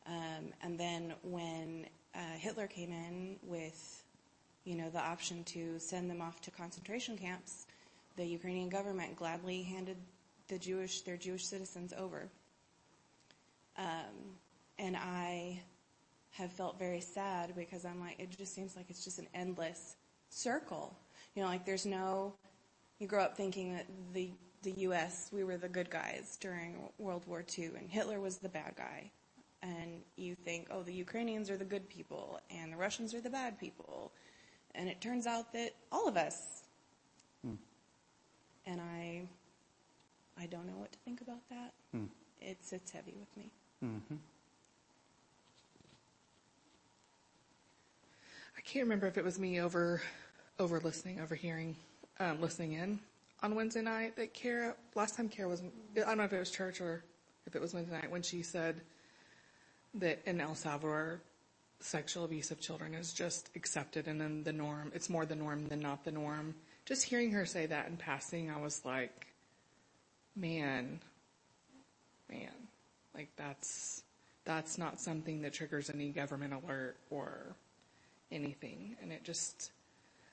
Um, 0.06 0.52
and 0.62 0.80
then 0.80 1.12
when 1.22 1.86
uh, 2.14 2.18
Hitler 2.38 2.66
came 2.66 2.90
in 2.90 3.36
with, 3.42 4.02
you 4.64 4.74
know, 4.74 4.88
the 4.88 5.00
option 5.00 5.44
to 5.44 5.78
send 5.78 6.10
them 6.10 6.22
off 6.22 6.40
to 6.42 6.50
concentration 6.50 7.18
camps, 7.18 7.66
the 8.16 8.24
Ukrainian 8.24 8.70
government 8.70 9.16
gladly 9.16 9.62
handed 9.62 9.98
the 10.48 10.58
Jewish, 10.58 11.02
their 11.02 11.16
Jewish 11.16 11.46
citizens 11.46 11.92
over. 11.96 12.28
Um, 13.76 14.36
and 14.78 14.96
I 14.96 15.60
have 16.30 16.52
felt 16.52 16.78
very 16.78 17.00
sad 17.00 17.54
because 17.56 17.84
I'm 17.84 18.00
like, 18.00 18.18
it 18.18 18.36
just 18.36 18.54
seems 18.54 18.76
like 18.76 18.86
it's 18.88 19.04
just 19.04 19.18
an 19.18 19.26
endless 19.34 19.96
circle. 20.30 20.96
You 21.34 21.42
know, 21.42 21.48
like 21.48 21.64
there's 21.64 21.86
no, 21.86 22.34
you 22.98 23.06
grow 23.06 23.22
up 23.22 23.36
thinking 23.36 23.74
that 23.74 23.86
the, 24.12 24.30
the 24.62 24.72
U.S., 24.82 25.30
we 25.32 25.44
were 25.44 25.56
the 25.56 25.68
good 25.68 25.90
guys 25.90 26.38
during 26.40 26.88
World 26.98 27.24
War 27.26 27.44
II 27.56 27.70
and 27.78 27.90
Hitler 27.90 28.20
was 28.20 28.38
the 28.38 28.48
bad 28.48 28.74
guy. 28.76 29.10
And 29.62 30.02
you 30.16 30.36
think, 30.36 30.68
oh, 30.70 30.82
the 30.82 30.92
Ukrainians 30.92 31.50
are 31.50 31.56
the 31.56 31.64
good 31.64 31.88
people 31.88 32.40
and 32.50 32.72
the 32.72 32.76
Russians 32.76 33.14
are 33.14 33.20
the 33.20 33.30
bad 33.30 33.58
people. 33.58 34.12
And 34.74 34.88
it 34.88 35.00
turns 35.00 35.26
out 35.26 35.52
that 35.54 35.74
all 35.90 36.08
of 36.08 36.16
us. 36.16 36.62
Hmm. 37.44 37.54
And 38.66 38.80
I 38.80 38.97
I 40.40 40.46
don't 40.46 40.66
know 40.66 40.76
what 40.76 40.92
to 40.92 40.98
think 41.00 41.20
about 41.20 41.48
that. 41.50 41.72
Hmm. 41.92 42.04
It 42.40 42.64
sits 42.64 42.90
heavy 42.90 43.14
with 43.18 43.36
me. 43.36 43.50
Mm-hmm. 43.84 44.14
I 48.56 48.60
can't 48.62 48.84
remember 48.84 49.06
if 49.06 49.18
it 49.18 49.24
was 49.24 49.38
me 49.38 49.60
over, 49.60 50.02
over 50.58 50.80
listening, 50.80 51.20
overhearing, 51.20 51.76
um, 52.20 52.40
listening 52.40 52.72
in 52.72 52.98
on 53.42 53.54
Wednesday 53.54 53.82
night 53.82 54.16
that 54.16 54.34
Kara, 54.34 54.74
last 54.94 55.16
time 55.16 55.28
Kara 55.28 55.48
was, 55.48 55.62
I 55.96 56.00
don't 56.00 56.18
know 56.18 56.24
if 56.24 56.32
it 56.32 56.38
was 56.38 56.50
church 56.50 56.80
or 56.80 57.04
if 57.46 57.54
it 57.54 57.62
was 57.62 57.72
Wednesday 57.72 57.94
night 57.94 58.10
when 58.10 58.22
she 58.22 58.42
said 58.42 58.80
that 59.94 60.20
in 60.26 60.40
El 60.40 60.54
Salvador, 60.54 61.20
sexual 61.80 62.24
abuse 62.24 62.50
of 62.50 62.60
children 62.60 62.94
is 62.94 63.12
just 63.12 63.50
accepted 63.54 64.08
and 64.08 64.20
then 64.20 64.42
the 64.42 64.52
norm. 64.52 64.90
It's 64.94 65.08
more 65.08 65.24
the 65.24 65.36
norm 65.36 65.68
than 65.68 65.80
not 65.80 66.04
the 66.04 66.10
norm. 66.10 66.54
Just 66.84 67.04
hearing 67.04 67.30
her 67.30 67.46
say 67.46 67.66
that 67.66 67.86
in 67.86 67.96
passing, 67.96 68.50
I 68.50 68.60
was 68.60 68.84
like, 68.84 69.27
man, 70.38 71.00
man, 72.30 72.50
like 73.14 73.30
that's, 73.36 74.02
that's 74.44 74.78
not 74.78 75.00
something 75.00 75.42
that 75.42 75.52
triggers 75.52 75.90
any 75.90 76.10
government 76.10 76.54
alert 76.54 76.96
or 77.10 77.56
anything. 78.30 78.96
And 79.02 79.12
it 79.12 79.24
just, 79.24 79.72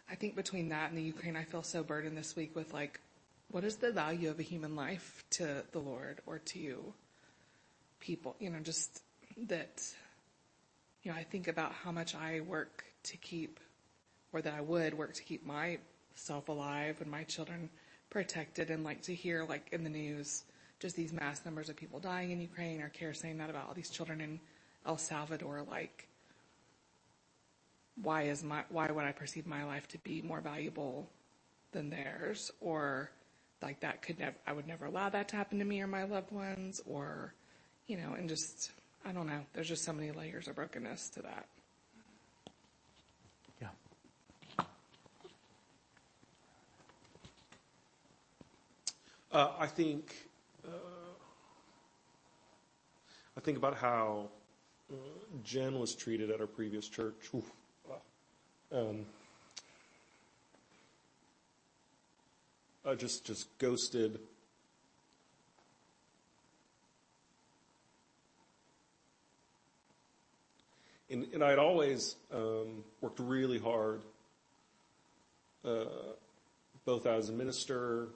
I 0.09 0.15
think 0.15 0.35
between 0.35 0.69
that 0.69 0.89
and 0.89 0.97
the 0.97 1.03
Ukraine, 1.03 1.35
I 1.35 1.43
feel 1.43 1.63
so 1.63 1.83
burdened 1.83 2.17
this 2.17 2.35
week 2.35 2.55
with 2.55 2.73
like, 2.73 2.99
what 3.51 3.63
is 3.63 3.77
the 3.77 3.91
value 3.91 4.29
of 4.29 4.39
a 4.39 4.43
human 4.43 4.75
life 4.75 5.23
to 5.31 5.63
the 5.71 5.79
Lord 5.79 6.19
or 6.25 6.39
to 6.39 6.59
you 6.59 6.93
people? 7.99 8.35
You 8.39 8.49
know, 8.49 8.59
just 8.59 9.01
that, 9.47 9.83
you 11.03 11.11
know, 11.11 11.17
I 11.17 11.23
think 11.23 11.47
about 11.47 11.71
how 11.71 11.91
much 11.91 12.15
I 12.15 12.41
work 12.41 12.85
to 13.03 13.17
keep, 13.17 13.59
or 14.33 14.41
that 14.41 14.53
I 14.53 14.61
would 14.61 14.97
work 14.97 15.13
to 15.15 15.23
keep 15.23 15.45
myself 15.45 16.49
alive 16.49 17.01
and 17.01 17.09
my 17.09 17.23
children 17.23 17.69
protected 18.15 18.69
and 18.69 18.85
like 18.85 19.01
to 19.01 19.13
hear 19.13 19.43
like 19.43 19.67
in 19.73 19.83
the 19.83 19.89
news 19.89 20.45
just 20.79 20.95
these 20.95 21.11
mass 21.11 21.43
numbers 21.43 21.67
of 21.67 21.75
people 21.75 21.99
dying 21.99 22.31
in 22.31 22.39
Ukraine 22.39 22.79
or 22.79 22.87
Kara 22.87 23.13
saying 23.13 23.37
that 23.39 23.49
about 23.49 23.67
all 23.67 23.73
these 23.73 23.89
children 23.89 24.21
in 24.21 24.39
El 24.85 24.97
Salvador 24.97 25.65
like 25.69 26.07
why 28.01 28.21
is 28.21 28.41
my 28.41 28.63
why 28.69 28.89
would 28.89 29.03
I 29.03 29.11
perceive 29.11 29.45
my 29.45 29.65
life 29.65 29.89
to 29.89 29.97
be 29.97 30.21
more 30.21 30.39
valuable 30.39 31.09
than 31.73 31.89
theirs? 31.89 32.51
Or 32.61 33.11
like 33.61 33.81
that 33.81 34.01
could 34.01 34.17
never 34.17 34.37
I 34.47 34.53
would 34.53 34.65
never 34.65 34.85
allow 34.85 35.09
that 35.09 35.27
to 35.29 35.35
happen 35.35 35.59
to 35.59 35.65
me 35.65 35.81
or 35.81 35.87
my 35.87 36.05
loved 36.05 36.31
ones 36.31 36.79
or 36.85 37.33
you 37.85 37.97
know 37.97 38.13
and 38.13 38.29
just 38.29 38.71
I 39.03 39.11
don't 39.11 39.27
know. 39.27 39.41
There's 39.51 39.67
just 39.67 39.83
so 39.83 39.91
many 39.91 40.13
layers 40.13 40.47
of 40.47 40.55
brokenness 40.55 41.09
to 41.09 41.21
that 41.23 41.49
Uh, 49.35 49.51
I 49.59 49.67
think 49.67 50.15
uh, 50.65 50.69
I 53.35 53.41
think 53.41 53.57
about 53.57 53.75
how 53.75 54.29
uh, 54.89 54.95
Jen 55.43 55.77
was 55.77 55.93
treated 55.93 56.31
at 56.31 56.39
our 56.39 56.47
previous 56.47 56.87
church. 56.87 57.15
Um, 58.71 59.05
uh, 62.85 62.95
just 62.95 63.25
just 63.25 63.49
ghosted. 63.57 64.19
And, 71.09 71.27
and 71.33 71.43
I'd 71.43 71.59
always 71.59 72.15
um, 72.33 72.85
worked 73.01 73.19
really 73.19 73.59
hard, 73.59 74.01
uh, 75.65 75.87
both 76.85 77.05
as 77.05 77.27
a 77.27 77.33
minister 77.33 78.07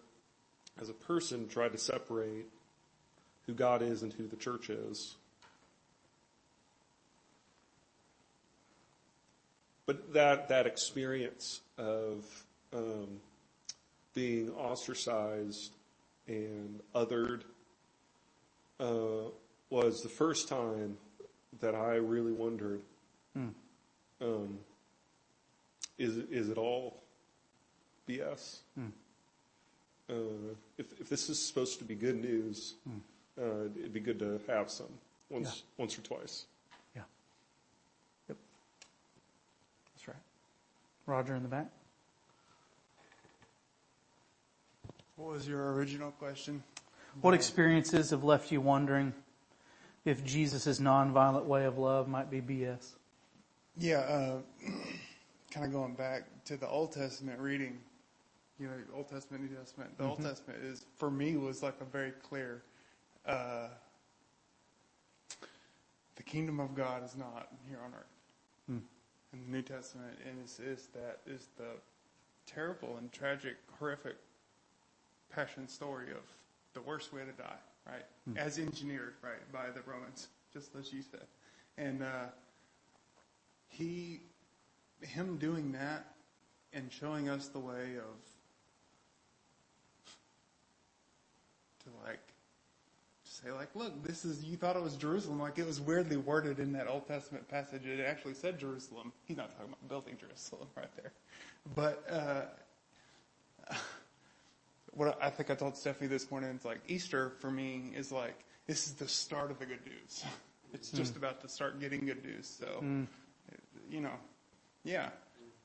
as 0.81 0.89
a 0.89 0.93
person, 0.93 1.47
tried 1.47 1.71
to 1.73 1.77
separate 1.77 2.45
who 3.45 3.53
God 3.53 3.81
is 3.81 4.03
and 4.03 4.13
who 4.13 4.27
the 4.27 4.35
church 4.35 4.69
is. 4.69 5.15
But 9.85 10.13
that, 10.13 10.49
that 10.49 10.67
experience 10.67 11.61
of 11.77 12.23
um, 12.73 13.19
being 14.13 14.51
ostracized 14.51 15.71
and 16.27 16.79
othered 16.93 17.41
uh, 18.79 19.31
was 19.69 20.01
the 20.01 20.09
first 20.09 20.47
time 20.47 20.97
that 21.59 21.73
I 21.73 21.95
really 21.95 22.31
wondered, 22.31 22.81
mm. 23.35 23.49
um, 24.21 24.59
is, 25.97 26.17
is 26.17 26.49
it 26.49 26.57
all 26.57 27.01
BS. 28.07 28.59
Uh, 30.09 30.13
if, 30.77 30.99
if 30.99 31.09
this 31.09 31.29
is 31.29 31.39
supposed 31.39 31.77
to 31.79 31.85
be 31.85 31.93
good 31.93 32.19
news, 32.19 32.75
uh, 33.39 33.65
it'd 33.77 33.93
be 33.93 33.99
good 33.99 34.19
to 34.19 34.39
have 34.47 34.71
some 34.71 34.87
once, 35.29 35.63
once 35.77 35.97
or 35.97 36.01
twice. 36.01 36.45
Yeah. 36.95 37.03
Yep. 38.27 38.37
That's 39.95 40.07
right. 40.07 40.17
Roger 41.05 41.35
in 41.35 41.43
the 41.43 41.49
back. 41.49 41.67
What 45.15 45.33
was 45.33 45.47
your 45.47 45.73
original 45.73 46.11
question? 46.11 46.63
What 47.21 47.33
experiences 47.33 48.11
have 48.11 48.23
left 48.23 48.51
you 48.51 48.61
wondering 48.61 49.13
if 50.05 50.23
Jesus' 50.23 50.79
nonviolent 50.79 51.45
way 51.45 51.65
of 51.65 51.77
love 51.77 52.07
might 52.07 52.31
be 52.31 52.39
BS? 52.39 52.93
Yeah, 53.77 53.97
uh, 53.97 54.37
kind 55.51 55.65
of 55.65 55.73
going 55.73 55.95
back 55.95 56.23
to 56.45 56.55
the 56.57 56.67
Old 56.67 56.93
Testament 56.93 57.39
reading, 57.39 57.79
you 58.59 58.67
know, 58.67 58.73
Old 58.95 59.09
Testament, 59.09 59.49
New 59.49 59.55
Testament. 59.55 59.97
The 59.97 60.03
Old 60.03 60.21
Testament 60.21 60.63
is, 60.63 60.85
for 60.97 61.09
me, 61.09 61.37
was 61.37 61.63
like 61.63 61.75
a 61.81 61.85
very 61.85 62.11
clear, 62.11 62.61
uh, 63.25 63.67
the 66.15 66.23
kingdom 66.23 66.59
of 66.59 66.75
God 66.75 67.03
is 67.05 67.15
not 67.15 67.47
here 67.67 67.79
on 67.83 67.93
earth. 67.93 68.05
And 69.31 69.45
the 69.45 69.51
New 69.51 69.61
Testament 69.61 70.17
is, 70.43 70.59
is 70.59 70.87
that 70.93 71.19
is 71.25 71.47
the 71.57 71.77
terrible 72.45 72.97
and 72.97 73.11
tragic, 73.11 73.57
horrific 73.79 74.15
passion 75.29 75.67
story 75.67 76.11
of 76.11 76.23
the 76.73 76.81
worst 76.81 77.13
way 77.13 77.21
to 77.21 77.31
die, 77.31 77.59
right? 77.87 78.05
As 78.37 78.57
engineered, 78.59 79.13
right, 79.23 79.51
by 79.51 79.69
the 79.73 79.81
Romans, 79.89 80.27
just 80.51 80.75
as 80.75 80.91
you 80.91 81.01
said. 81.01 81.25
And 81.77 82.03
uh, 82.03 82.25
he, 83.67 84.21
him 85.01 85.37
doing 85.37 85.71
that 85.73 86.07
and 86.73 86.91
showing 86.91 87.29
us 87.29 87.47
the 87.47 87.59
way 87.59 87.97
of, 87.97 88.17
to 91.83 91.89
like, 92.07 92.19
say 93.43 93.51
like, 93.51 93.75
look, 93.75 94.03
this 94.03 94.25
is, 94.25 94.43
you 94.43 94.57
thought 94.57 94.75
it 94.75 94.83
was 94.83 94.95
Jerusalem, 94.95 95.39
like 95.39 95.57
it 95.57 95.65
was 95.65 95.79
weirdly 95.79 96.17
worded 96.17 96.59
in 96.59 96.73
that 96.73 96.87
Old 96.87 97.07
Testament 97.07 97.47
passage. 97.47 97.85
It 97.85 97.99
actually 98.01 98.33
said 98.33 98.59
Jerusalem. 98.59 99.11
He's 99.25 99.37
not 99.37 99.51
talking 99.55 99.69
about 99.69 99.87
building 99.87 100.17
Jerusalem 100.19 100.67
right 100.75 100.89
there. 100.95 101.11
But, 101.75 102.03
uh, 102.09 103.73
what 104.93 105.17
I 105.21 105.29
think 105.29 105.49
I 105.51 105.55
told 105.55 105.77
Stephanie 105.77 106.07
this 106.07 106.29
morning, 106.31 106.49
it's 106.55 106.65
like 106.65 106.81
Easter 106.87 107.31
for 107.39 107.51
me 107.51 107.91
is 107.95 108.11
like, 108.11 108.35
this 108.67 108.87
is 108.87 108.93
the 108.93 109.07
start 109.07 109.51
of 109.51 109.59
the 109.59 109.65
good 109.65 109.85
news. 109.85 110.25
It's 110.71 110.91
just 110.91 111.15
about 111.15 111.41
to 111.41 111.49
start 111.49 111.79
getting 111.79 112.05
good 112.05 112.23
news. 112.23 112.45
So, 112.59 112.83
you 113.89 114.01
know, 114.01 114.13
yeah, 114.83 115.09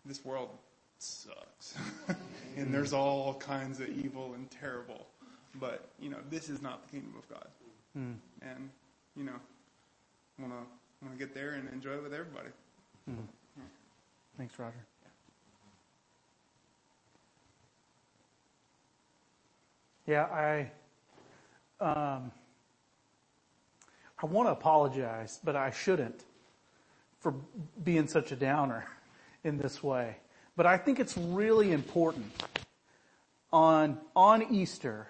this 0.06 0.24
world 0.24 0.48
sucks. 0.96 1.74
and 2.56 2.72
there's 2.72 2.94
all 2.94 3.34
kinds 3.34 3.80
of 3.80 3.90
evil 3.90 4.32
and 4.32 4.50
terrible. 4.50 5.06
But, 5.60 5.90
you 6.00 6.08
know, 6.08 6.16
this 6.30 6.48
is 6.48 6.62
not 6.62 6.86
the 6.86 6.90
kingdom 6.92 7.14
of 7.18 7.28
God. 7.28 7.46
And, 8.42 8.70
you 9.16 9.24
know, 9.24 9.36
want 10.38 10.52
to 10.52 10.58
want 11.04 11.18
to 11.18 11.24
get 11.24 11.34
there 11.34 11.52
and 11.52 11.68
enjoy 11.72 11.92
it 11.92 12.02
with 12.02 12.14
everybody. 12.14 12.48
Thanks, 14.36 14.58
Roger. 14.58 14.74
Yeah, 20.06 20.24
I, 20.24 20.70
um, 21.80 22.30
I 24.22 24.26
want 24.26 24.48
to 24.48 24.52
apologize, 24.52 25.40
but 25.42 25.56
I 25.56 25.70
shouldn't 25.70 26.24
for 27.20 27.34
being 27.84 28.06
such 28.06 28.32
a 28.32 28.36
downer 28.36 28.86
in 29.44 29.56
this 29.56 29.82
way. 29.82 30.16
But 30.56 30.66
I 30.66 30.76
think 30.76 31.00
it's 31.00 31.16
really 31.16 31.72
important 31.72 32.30
on, 33.52 33.98
on 34.14 34.42
Easter, 34.54 35.08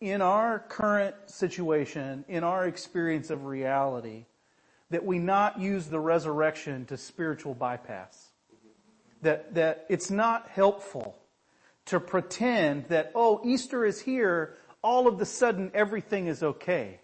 in 0.00 0.20
our 0.20 0.58
current 0.58 1.14
situation, 1.26 2.24
in 2.28 2.44
our 2.44 2.66
experience 2.66 3.30
of 3.30 3.44
reality, 3.44 4.26
that 4.90 5.04
we 5.04 5.18
not 5.18 5.58
use 5.58 5.86
the 5.86 6.00
resurrection 6.00 6.84
to 6.86 6.96
spiritual 6.96 7.54
bypass. 7.54 8.30
That, 9.22 9.54
that 9.54 9.86
it's 9.88 10.10
not 10.10 10.48
helpful 10.48 11.16
to 11.86 11.98
pretend 11.98 12.88
that, 12.88 13.12
oh, 13.14 13.40
Easter 13.44 13.84
is 13.84 14.00
here, 14.00 14.56
all 14.82 15.08
of 15.08 15.18
the 15.18 15.26
sudden 15.26 15.70
everything 15.74 16.26
is 16.26 16.42
okay. 16.42 17.00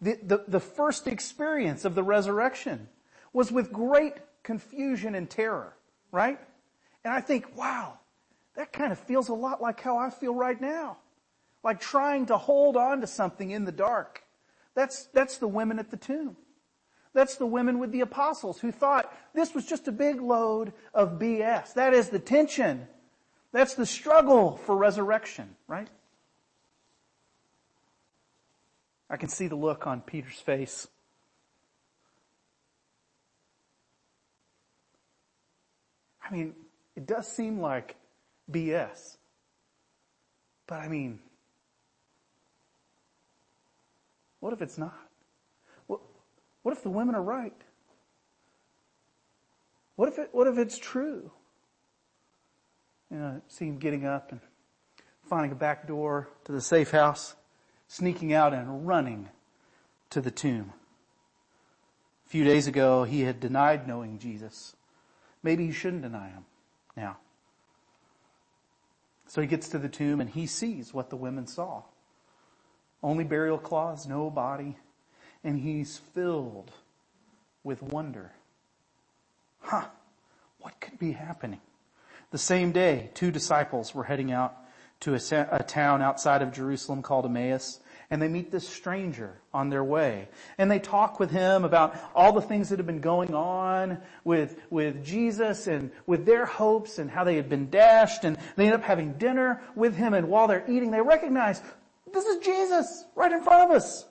The, 0.00 0.18
the, 0.22 0.44
the 0.48 0.60
first 0.60 1.06
experience 1.06 1.84
of 1.84 1.94
the 1.94 2.02
resurrection 2.02 2.88
was 3.32 3.52
with 3.52 3.72
great 3.72 4.14
confusion 4.42 5.14
and 5.14 5.30
terror, 5.30 5.76
right? 6.10 6.40
And 7.04 7.14
I 7.14 7.20
think, 7.20 7.56
wow, 7.56 7.98
that 8.56 8.72
kind 8.72 8.92
of 8.92 8.98
feels 8.98 9.28
a 9.28 9.34
lot 9.34 9.62
like 9.62 9.80
how 9.80 9.96
I 9.96 10.10
feel 10.10 10.34
right 10.34 10.60
now. 10.60 10.98
Like 11.62 11.80
trying 11.80 12.26
to 12.26 12.36
hold 12.36 12.76
on 12.76 13.00
to 13.00 13.06
something 13.06 13.50
in 13.50 13.64
the 13.64 13.72
dark. 13.72 14.24
That's, 14.74 15.06
that's 15.06 15.38
the 15.38 15.48
women 15.48 15.78
at 15.78 15.90
the 15.90 15.96
tomb. 15.96 16.36
That's 17.14 17.36
the 17.36 17.46
women 17.46 17.78
with 17.78 17.92
the 17.92 18.00
apostles 18.00 18.60
who 18.60 18.72
thought 18.72 19.14
this 19.34 19.54
was 19.54 19.66
just 19.66 19.86
a 19.86 19.92
big 19.92 20.20
load 20.20 20.72
of 20.94 21.18
BS. 21.18 21.74
That 21.74 21.92
is 21.92 22.08
the 22.08 22.18
tension. 22.18 22.88
That's 23.52 23.74
the 23.74 23.84
struggle 23.84 24.56
for 24.56 24.76
resurrection, 24.76 25.56
right? 25.68 25.88
I 29.10 29.18
can 29.18 29.28
see 29.28 29.46
the 29.46 29.56
look 29.56 29.86
on 29.86 30.00
Peter's 30.00 30.38
face. 30.38 30.88
I 36.24 36.34
mean, 36.34 36.54
it 36.96 37.06
does 37.06 37.28
seem 37.28 37.60
like 37.60 37.96
BS. 38.50 39.18
But 40.66 40.76
I 40.76 40.88
mean, 40.88 41.18
what 44.42 44.52
if 44.52 44.60
it's 44.60 44.76
not? 44.76 44.98
What, 45.86 46.00
what 46.64 46.76
if 46.76 46.82
the 46.82 46.90
women 46.90 47.14
are 47.14 47.22
right? 47.22 47.54
What 49.94 50.08
if 50.08 50.18
it, 50.18 50.30
what 50.32 50.48
if 50.48 50.58
it's 50.58 50.76
true? 50.76 51.30
You 53.08 53.18
know, 53.18 53.40
see 53.46 53.66
him 53.66 53.78
getting 53.78 54.04
up 54.04 54.32
and 54.32 54.40
finding 55.28 55.52
a 55.52 55.54
back 55.54 55.86
door 55.86 56.28
to 56.44 56.50
the 56.50 56.60
safe 56.60 56.90
house, 56.90 57.36
sneaking 57.86 58.32
out 58.32 58.52
and 58.52 58.84
running 58.84 59.28
to 60.10 60.20
the 60.20 60.32
tomb. 60.32 60.72
A 62.26 62.28
few 62.28 62.42
days 62.42 62.66
ago, 62.66 63.04
he 63.04 63.20
had 63.20 63.38
denied 63.38 63.86
knowing 63.86 64.18
Jesus. 64.18 64.74
Maybe 65.44 65.66
he 65.66 65.72
shouldn't 65.72 66.02
deny 66.02 66.30
him 66.30 66.46
now. 66.96 67.18
So 69.28 69.40
he 69.40 69.46
gets 69.46 69.68
to 69.68 69.78
the 69.78 69.88
tomb 69.88 70.20
and 70.20 70.28
he 70.28 70.46
sees 70.46 70.92
what 70.92 71.10
the 71.10 71.16
women 71.16 71.46
saw. 71.46 71.84
Only 73.02 73.24
burial 73.24 73.58
cloths, 73.58 74.06
no 74.06 74.30
body. 74.30 74.76
And 75.44 75.58
he's 75.58 75.98
filled 76.14 76.70
with 77.64 77.82
wonder. 77.82 78.32
Huh, 79.60 79.86
what 80.58 80.80
could 80.80 80.98
be 80.98 81.12
happening? 81.12 81.60
The 82.30 82.38
same 82.38 82.72
day, 82.72 83.10
two 83.14 83.30
disciples 83.30 83.94
were 83.94 84.04
heading 84.04 84.32
out 84.32 84.56
to 85.00 85.14
a, 85.14 85.48
a, 85.50 85.62
town 85.64 86.00
outside 86.00 86.42
of 86.42 86.52
Jerusalem 86.52 87.02
called 87.02 87.26
Emmaus, 87.26 87.80
and 88.08 88.22
they 88.22 88.28
meet 88.28 88.52
this 88.52 88.68
stranger 88.68 89.40
on 89.52 89.68
their 89.68 89.82
way. 89.82 90.28
And 90.58 90.70
they 90.70 90.78
talk 90.78 91.18
with 91.18 91.30
him 91.30 91.64
about 91.64 91.96
all 92.14 92.32
the 92.32 92.40
things 92.40 92.68
that 92.68 92.78
have 92.78 92.86
been 92.86 93.00
going 93.00 93.34
on 93.34 93.98
with, 94.22 94.60
with 94.70 95.04
Jesus 95.04 95.66
and 95.66 95.90
with 96.06 96.24
their 96.24 96.46
hopes 96.46 96.98
and 96.98 97.10
how 97.10 97.24
they 97.24 97.34
had 97.34 97.48
been 97.48 97.68
dashed, 97.68 98.22
and 98.24 98.38
they 98.54 98.66
end 98.66 98.74
up 98.74 98.82
having 98.82 99.14
dinner 99.14 99.60
with 99.74 99.96
him, 99.96 100.14
and 100.14 100.28
while 100.28 100.46
they're 100.46 100.64
eating, 100.70 100.92
they 100.92 101.00
recognize, 101.00 101.60
this 102.12 102.26
is 102.26 102.44
Jesus, 102.44 103.04
right 103.14 103.32
in 103.32 103.42
front 103.42 103.70
of 103.70 103.76
us. 103.76 104.06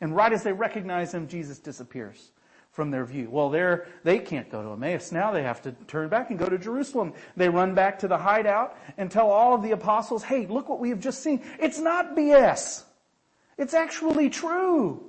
And 0.00 0.14
right 0.14 0.32
as 0.32 0.42
they 0.42 0.52
recognize 0.52 1.12
him, 1.12 1.28
Jesus 1.28 1.58
disappears 1.58 2.32
from 2.72 2.90
their 2.90 3.04
view. 3.04 3.28
Well, 3.30 3.50
they're, 3.50 3.86
they 4.04 4.18
can't 4.18 4.50
go 4.50 4.62
to 4.62 4.72
Emmaus 4.72 5.12
now. 5.12 5.32
They 5.32 5.42
have 5.42 5.60
to 5.62 5.72
turn 5.86 6.08
back 6.08 6.30
and 6.30 6.38
go 6.38 6.48
to 6.48 6.58
Jerusalem. 6.58 7.12
They 7.36 7.48
run 7.48 7.74
back 7.74 7.98
to 8.00 8.08
the 8.08 8.16
hideout 8.16 8.76
and 8.96 9.10
tell 9.10 9.30
all 9.30 9.54
of 9.54 9.62
the 9.62 9.72
apostles, 9.72 10.22
hey, 10.22 10.46
look 10.46 10.68
what 10.68 10.80
we 10.80 10.90
have 10.90 11.00
just 11.00 11.22
seen. 11.22 11.42
It's 11.58 11.78
not 11.78 12.16
BS. 12.16 12.84
It's 13.58 13.74
actually 13.74 14.30
true. 14.30 15.04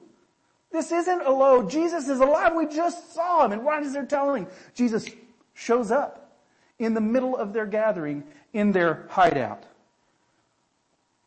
This 0.72 0.92
isn't 0.92 1.22
a 1.22 1.32
load. 1.32 1.70
Jesus 1.70 2.08
is 2.08 2.20
alive. 2.20 2.54
We 2.56 2.66
just 2.66 3.14
saw 3.14 3.46
him. 3.46 3.52
And 3.52 3.64
right 3.64 3.84
as 3.84 3.94
they're 3.94 4.06
telling, 4.06 4.48
Jesus 4.74 5.10
shows 5.54 5.92
up 5.92 6.40
in 6.80 6.94
the 6.94 7.02
middle 7.02 7.38
of 7.38 7.54
their 7.54 7.66
gathering 7.66 8.24
in 8.54 8.72
their 8.72 9.06
hideout. 9.10 9.64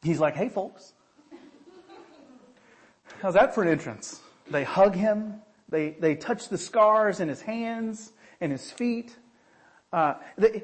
He's 0.03 0.19
like, 0.19 0.35
hey 0.35 0.49
folks. 0.49 0.94
How's 3.21 3.35
that 3.35 3.55
for 3.55 3.63
an 3.63 3.69
entrance? 3.69 4.21
They 4.51 4.65
hug 4.65 4.95
him. 4.95 5.41
They, 5.69 5.91
they 5.91 6.15
touch 6.15 6.49
the 6.49 6.59
scars 6.59 7.21
in 7.21 7.29
his 7.29 7.41
hands 7.41 8.13
and 8.41 8.53
his 8.53 8.71
feet. 8.71 9.17
Uh, 9.93 10.15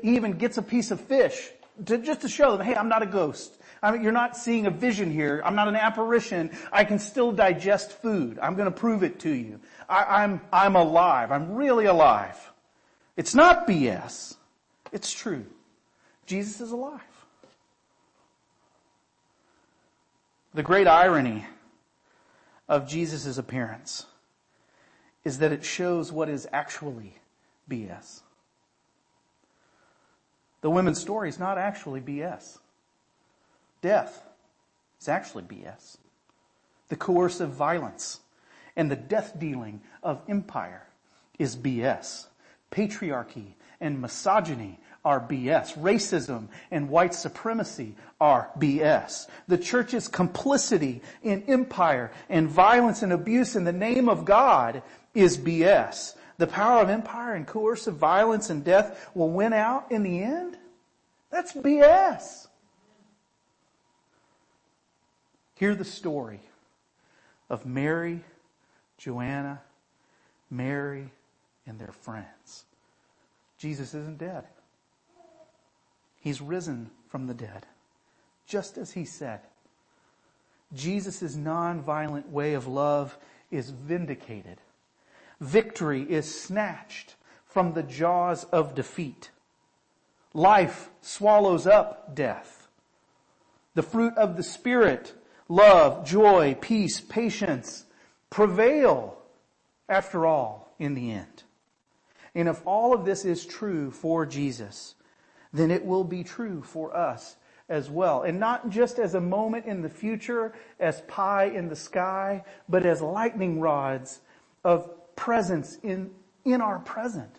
he 0.02 0.16
even 0.16 0.32
gets 0.32 0.58
a 0.58 0.62
piece 0.62 0.90
of 0.90 1.00
fish 1.00 1.50
to, 1.86 1.98
just 1.98 2.20
to 2.22 2.28
show 2.28 2.56
them, 2.56 2.66
hey, 2.66 2.74
I'm 2.74 2.88
not 2.88 3.02
a 3.02 3.06
ghost. 3.06 3.58
I 3.82 3.92
mean, 3.92 4.02
you're 4.02 4.12
not 4.12 4.36
seeing 4.36 4.66
a 4.66 4.70
vision 4.70 5.10
here. 5.10 5.40
I'm 5.44 5.54
not 5.54 5.68
an 5.68 5.76
apparition. 5.76 6.50
I 6.70 6.84
can 6.84 6.98
still 6.98 7.32
digest 7.32 7.92
food. 7.92 8.38
I'm 8.40 8.54
going 8.54 8.70
to 8.70 8.76
prove 8.76 9.02
it 9.02 9.20
to 9.20 9.30
you. 9.30 9.60
I, 9.88 10.22
I'm, 10.22 10.40
I'm 10.52 10.76
alive. 10.76 11.32
I'm 11.32 11.54
really 11.54 11.86
alive. 11.86 12.36
It's 13.16 13.34
not 13.34 13.66
BS. 13.66 14.36
It's 14.92 15.12
true. 15.12 15.46
Jesus 16.26 16.60
is 16.60 16.72
alive. 16.72 17.00
The 20.52 20.62
great 20.62 20.86
irony 20.86 21.46
of 22.70 22.86
Jesus' 22.86 23.36
appearance 23.36 24.06
is 25.24 25.40
that 25.40 25.50
it 25.50 25.64
shows 25.64 26.12
what 26.12 26.28
is 26.28 26.46
actually 26.52 27.16
BS. 27.68 28.20
The 30.60 30.70
women's 30.70 31.00
story 31.00 31.28
is 31.28 31.38
not 31.38 31.58
actually 31.58 32.00
BS. 32.00 32.58
Death 33.82 34.24
is 35.00 35.08
actually 35.08 35.42
BS. 35.42 35.96
The 36.88 36.96
coercive 36.96 37.50
violence 37.50 38.20
and 38.76 38.88
the 38.88 38.96
death 38.96 39.36
dealing 39.36 39.80
of 40.02 40.22
empire 40.28 40.86
is 41.40 41.56
BS. 41.56 42.26
Patriarchy 42.70 43.54
and 43.80 44.00
misogyny 44.00 44.78
are 45.04 45.20
BS. 45.20 45.78
Racism 45.78 46.48
and 46.70 46.90
white 46.90 47.14
supremacy 47.14 47.94
are 48.20 48.50
BS. 48.58 49.26
The 49.48 49.58
church's 49.58 50.08
complicity 50.08 51.02
in 51.22 51.42
empire 51.44 52.12
and 52.28 52.48
violence 52.48 53.02
and 53.02 53.12
abuse 53.12 53.56
in 53.56 53.64
the 53.64 53.72
name 53.72 54.08
of 54.08 54.24
God 54.24 54.82
is 55.14 55.38
BS. 55.38 56.14
The 56.38 56.46
power 56.46 56.82
of 56.82 56.88
empire 56.88 57.34
and 57.34 57.46
coercive 57.46 57.96
violence 57.96 58.50
and 58.50 58.64
death 58.64 59.10
will 59.14 59.30
win 59.30 59.52
out 59.52 59.90
in 59.90 60.02
the 60.02 60.22
end? 60.22 60.56
That's 61.30 61.52
BS. 61.52 62.48
Hear 65.54 65.74
the 65.74 65.84
story 65.84 66.40
of 67.50 67.66
Mary, 67.66 68.20
Joanna, 68.96 69.60
Mary, 70.50 71.10
and 71.66 71.78
their 71.78 71.92
friends. 71.92 72.64
Jesus 73.58 73.94
isn't 73.94 74.18
dead. 74.18 74.44
He's 76.20 76.40
risen 76.40 76.90
from 77.08 77.26
the 77.26 77.34
dead, 77.34 77.66
just 78.46 78.78
as 78.78 78.92
he 78.92 79.04
said. 79.04 79.40
Jesus' 80.72 81.34
nonviolent 81.34 82.28
way 82.28 82.54
of 82.54 82.66
love 82.66 83.18
is 83.50 83.70
vindicated. 83.70 84.58
Victory 85.40 86.02
is 86.02 86.40
snatched 86.40 87.16
from 87.46 87.72
the 87.72 87.82
jaws 87.82 88.44
of 88.44 88.74
defeat. 88.74 89.30
Life 90.32 90.90
swallows 91.00 91.66
up 91.66 92.14
death. 92.14 92.68
The 93.74 93.82
fruit 93.82 94.16
of 94.16 94.36
the 94.36 94.42
Spirit, 94.42 95.14
love, 95.48 96.06
joy, 96.06 96.56
peace, 96.60 97.00
patience, 97.00 97.86
prevail 98.28 99.18
after 99.88 100.26
all 100.26 100.72
in 100.78 100.94
the 100.94 101.10
end. 101.10 101.42
And 102.34 102.48
if 102.48 102.60
all 102.64 102.94
of 102.94 103.04
this 103.04 103.24
is 103.24 103.44
true 103.44 103.90
for 103.90 104.24
Jesus, 104.24 104.94
then 105.52 105.70
it 105.70 105.84
will 105.84 106.04
be 106.04 106.22
true 106.22 106.62
for 106.62 106.96
us 106.96 107.36
as 107.68 107.88
well. 107.88 108.22
And 108.22 108.38
not 108.38 108.70
just 108.70 108.98
as 108.98 109.14
a 109.14 109.20
moment 109.20 109.66
in 109.66 109.80
the 109.80 109.88
future, 109.88 110.52
as 110.78 111.00
pie 111.02 111.44
in 111.44 111.68
the 111.68 111.76
sky, 111.76 112.44
but 112.68 112.84
as 112.84 113.00
lightning 113.00 113.60
rods 113.60 114.20
of 114.64 114.90
presence 115.16 115.78
in, 115.82 116.10
in 116.44 116.60
our 116.60 116.80
present. 116.80 117.36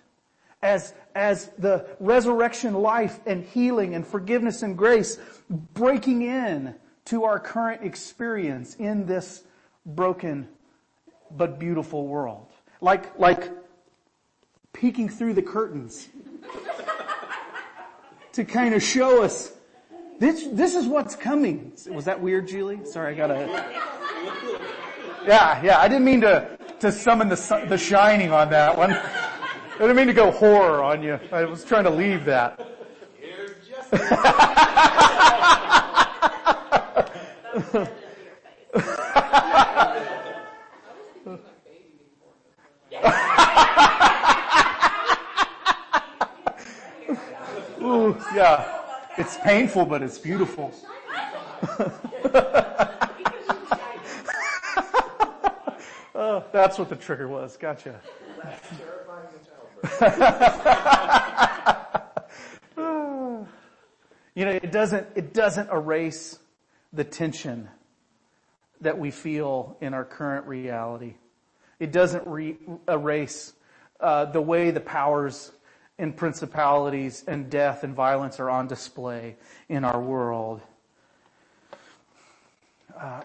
As, 0.62 0.94
as 1.16 1.48
the 1.58 1.88
resurrection 2.00 2.76
life 2.76 3.20
and 3.26 3.44
healing 3.44 3.96
and 3.96 4.06
forgiveness 4.06 4.62
and 4.62 4.78
grace 4.78 5.18
breaking 5.50 6.22
in 6.22 6.76
to 7.06 7.24
our 7.24 7.40
current 7.40 7.84
experience 7.84 8.76
in 8.76 9.06
this 9.06 9.44
broken 9.86 10.48
but 11.32 11.60
beautiful 11.60 12.08
world. 12.08 12.48
Like, 12.80 13.18
like 13.20 13.50
peeking 14.72 15.10
through 15.10 15.34
the 15.34 15.42
curtains 15.42 16.10
to 18.34 18.46
kind 18.46 18.74
of 18.74 18.82
show 18.82 19.24
us 19.24 19.52
this, 20.20 20.48
this 20.52 20.76
is 20.76 20.88
what's 20.88 21.16
coming. 21.16 21.74
Was 21.90 22.06
that 22.06 22.22
weird, 22.22 22.48
Julie? 22.48 22.86
Sorry, 22.86 23.14
I 23.14 23.18
gotta. 23.18 23.48
Yeah, 25.26 25.62
yeah, 25.64 25.80
I 25.80 25.88
didn't 25.88 26.06
mean 26.06 26.22
to, 26.22 26.58
to 26.80 26.92
summon 26.92 27.28
the, 27.28 27.66
the 27.68 27.78
shining 27.78 28.32
on 28.32 28.50
that 28.52 28.78
one. 28.78 28.94
I 28.94 29.78
didn't 29.80 29.96
mean 29.96 30.08
to 30.08 30.14
go 30.14 30.30
horror 30.32 30.84
on 30.84 31.02
you. 31.02 31.20
I 31.32 31.46
was 31.46 31.64
trying 31.64 31.86
to 31.86 31.90
leave 31.90 32.26
that. 32.26 32.68
Ooh, 37.74 37.88
yeah. 48.42 48.78
It's 49.18 49.38
painful, 49.38 49.86
but 49.86 50.02
it's 50.02 50.18
beautiful. 50.18 50.74
oh, 56.16 56.44
that's 56.52 56.80
what 56.80 56.90
the 56.90 56.96
trigger 56.96 57.28
was. 57.28 57.56
Gotcha. 57.58 58.02
you 64.34 64.46
know, 64.46 64.52
it 64.52 64.72
doesn't, 64.72 65.08
it 65.16 65.34
doesn't 65.34 65.70
erase 65.70 66.40
the 66.94 67.04
tension 67.04 67.68
that 68.80 68.98
we 68.98 69.12
feel 69.12 69.78
in 69.82 69.94
our 69.94 70.06
current 70.06 70.48
reality. 70.48 71.16
It 71.80 71.92
doesn't 71.92 72.26
re- 72.26 72.58
erase 72.88 73.54
uh, 74.00 74.26
the 74.26 74.42
way 74.42 74.72
the 74.72 74.80
powers 74.80 75.52
and 75.98 76.16
principalities 76.16 77.24
and 77.28 77.50
death 77.50 77.84
and 77.84 77.96
violence 77.96 78.40
are 78.40 78.50
on 78.50 78.68
display 78.68 79.36
in 79.70 79.84
our 79.84 80.02
world. 80.02 80.62
Uh, 82.98 83.22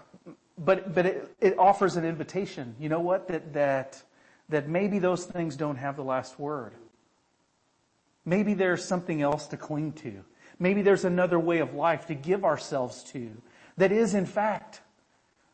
but 0.59 0.95
but 0.95 1.07
it, 1.07 1.37
it 1.41 1.59
offers 1.59 1.97
an 1.97 2.05
invitation. 2.05 2.75
You 2.79 2.89
know 2.89 3.01
what? 3.01 3.29
That 3.29 3.53
that 3.55 4.03
that 4.49 4.69
maybe 4.69 4.99
those 4.99 5.25
things 5.25 5.57
don't 5.57 5.77
have 5.77 5.97
the 5.97 6.05
last 6.05 6.39
word. 6.39 6.73
Maybe 8.25 8.55
there's 8.55 8.85
something 8.85 9.23
else 9.23 9.47
to 9.49 9.57
cling 9.57 9.93
to. 9.95 10.25
Maybe 10.59 10.83
there's 10.83 11.05
another 11.05 11.39
way 11.39 11.59
of 11.59 11.75
life 11.75 12.07
to 12.07 12.15
give 12.15 12.45
ourselves 12.45 13.03
to 13.13 13.31
that 13.77 13.93
is, 13.93 14.15
in 14.15 14.27
fact, 14.27 14.81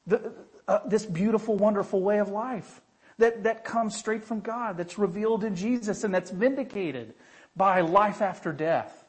the, 0.06 0.32
uh, 0.68 0.80
this 0.86 1.04
beautiful, 1.04 1.56
wonderful 1.56 2.00
way 2.02 2.18
of 2.18 2.28
life 2.28 2.80
that, 3.22 3.44
that 3.44 3.64
comes 3.64 3.96
straight 3.96 4.24
from 4.24 4.40
God, 4.40 4.76
that's 4.76 4.98
revealed 4.98 5.44
in 5.44 5.54
Jesus, 5.54 6.04
and 6.04 6.12
that's 6.12 6.30
vindicated 6.30 7.14
by 7.56 7.80
life 7.80 8.20
after 8.20 8.52
death, 8.52 9.04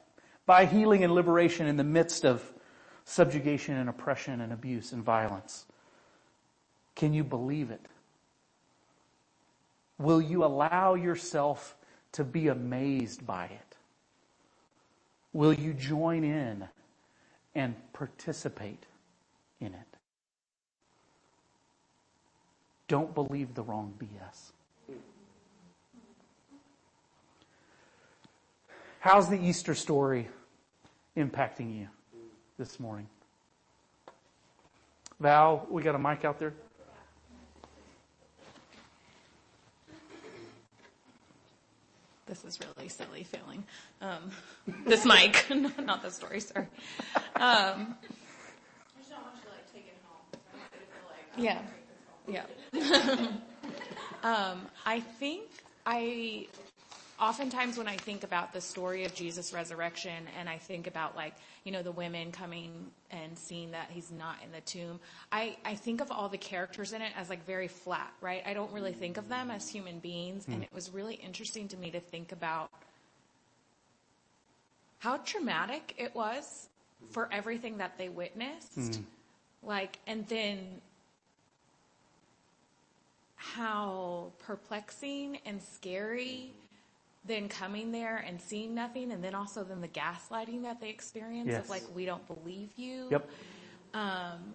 by 0.46 0.66
healing 0.66 1.04
and 1.04 1.14
liberation 1.14 1.68
in 1.68 1.78
the 1.78 1.84
midst 1.84 2.24
of 2.26 2.44
subjugation 3.06 3.76
and 3.76 3.90
oppression 3.90 4.42
and 4.42 4.54
abuse 4.54 4.92
and 4.92 5.04
violence. 5.04 5.66
Can 6.96 7.14
you 7.14 7.24
believe 7.24 7.72
it? 7.72 7.82
Will 9.98 10.22
you 10.22 10.44
allow 10.44 10.94
yourself 10.94 11.76
to 12.14 12.24
be 12.24 12.50
amazed 12.50 13.26
by 13.26 13.46
it? 13.46 13.76
Will 15.32 15.54
you 15.54 15.74
join 15.74 16.24
in 16.24 16.68
and 17.56 17.76
participate 17.94 18.86
in 19.60 19.74
it? 19.74 19.93
Don't 22.94 23.16
believe 23.16 23.56
the 23.56 23.64
wrong 23.64 23.92
BS. 23.98 24.52
How's 29.00 29.28
the 29.30 29.44
Easter 29.44 29.74
story 29.74 30.28
impacting 31.18 31.76
you 31.76 31.88
this 32.60 32.80
morning? 32.80 33.08
Val, 35.20 35.66
we 35.72 35.82
got 35.82 35.96
a 35.96 35.98
mic 35.98 36.24
out 36.24 36.38
there? 36.38 36.54
This 42.28 42.46
is 42.46 42.60
really 42.78 42.90
silly 42.90 43.24
feeling. 43.24 43.64
Um, 44.02 44.30
this 44.86 45.04
mic, 45.04 45.48
not 45.80 46.04
the 46.04 46.12
story, 46.12 46.42
sorry. 46.42 46.68
Um, 47.38 47.96
yeah. 51.36 51.58
Yeah. 52.28 52.46
um, 54.24 54.62
I 54.86 55.00
think 55.00 55.50
I 55.86 56.48
oftentimes 57.20 57.78
when 57.78 57.88
I 57.88 57.96
think 57.96 58.24
about 58.24 58.54
the 58.54 58.62
story 58.62 59.06
of 59.06 59.14
Jesus' 59.14 59.54
resurrection 59.54 60.26
and 60.38 60.50
I 60.50 60.58
think 60.58 60.88
about 60.88 61.16
like, 61.16 61.34
you 61.64 61.72
know, 61.72 61.82
the 61.82 61.92
women 61.92 62.32
coming 62.32 62.72
and 63.12 63.38
seeing 63.38 63.72
that 63.72 63.90
he's 63.92 64.12
not 64.12 64.36
in 64.44 64.52
the 64.52 64.62
tomb, 64.62 65.00
I, 65.32 65.56
I 65.64 65.76
think 65.76 66.02
of 66.02 66.12
all 66.12 66.28
the 66.28 66.38
characters 66.38 66.94
in 66.94 67.02
it 67.02 67.14
as 67.18 67.30
like 67.30 67.46
very 67.46 67.68
flat, 67.68 68.12
right? 68.22 68.44
I 68.46 68.54
don't 68.54 68.72
really 68.74 68.94
think 68.94 69.18
of 69.18 69.30
them 69.30 69.52
as 69.52 69.70
human 69.70 70.00
beings. 70.00 70.46
Mm. 70.46 70.54
And 70.56 70.64
it 70.64 70.70
was 70.74 70.92
really 70.92 71.16
interesting 71.16 71.68
to 71.70 71.78
me 71.78 71.92
to 71.92 72.00
think 72.00 72.32
about 72.32 72.70
how 75.00 75.18
traumatic 75.18 75.96
it 75.98 76.16
was 76.16 76.68
for 77.12 77.30
everything 77.32 77.78
that 77.78 77.98
they 77.98 78.10
witnessed. 78.10 78.78
Mm. 78.78 79.04
Like, 79.62 80.00
and 80.08 80.28
then 80.28 80.82
how 83.52 84.32
perplexing 84.40 85.38
and 85.46 85.62
scary 85.62 86.54
then 87.26 87.48
coming 87.48 87.92
there 87.92 88.18
and 88.28 88.42
seeing 88.42 88.74
nothing, 88.76 89.12
and 89.12 89.24
then 89.24 89.34
also 89.34 89.64
then 89.64 89.80
the 89.80 89.88
gaslighting 89.88 90.64
that 90.64 90.82
they 90.82 90.90
experience 90.90 91.48
Yes. 91.48 91.64
of 91.64 91.70
like, 91.70 91.84
we 91.96 92.06
don't 92.06 92.26
believe 92.28 92.70
you. 92.76 93.08
Yep. 93.12 93.30
Um, 93.94 94.54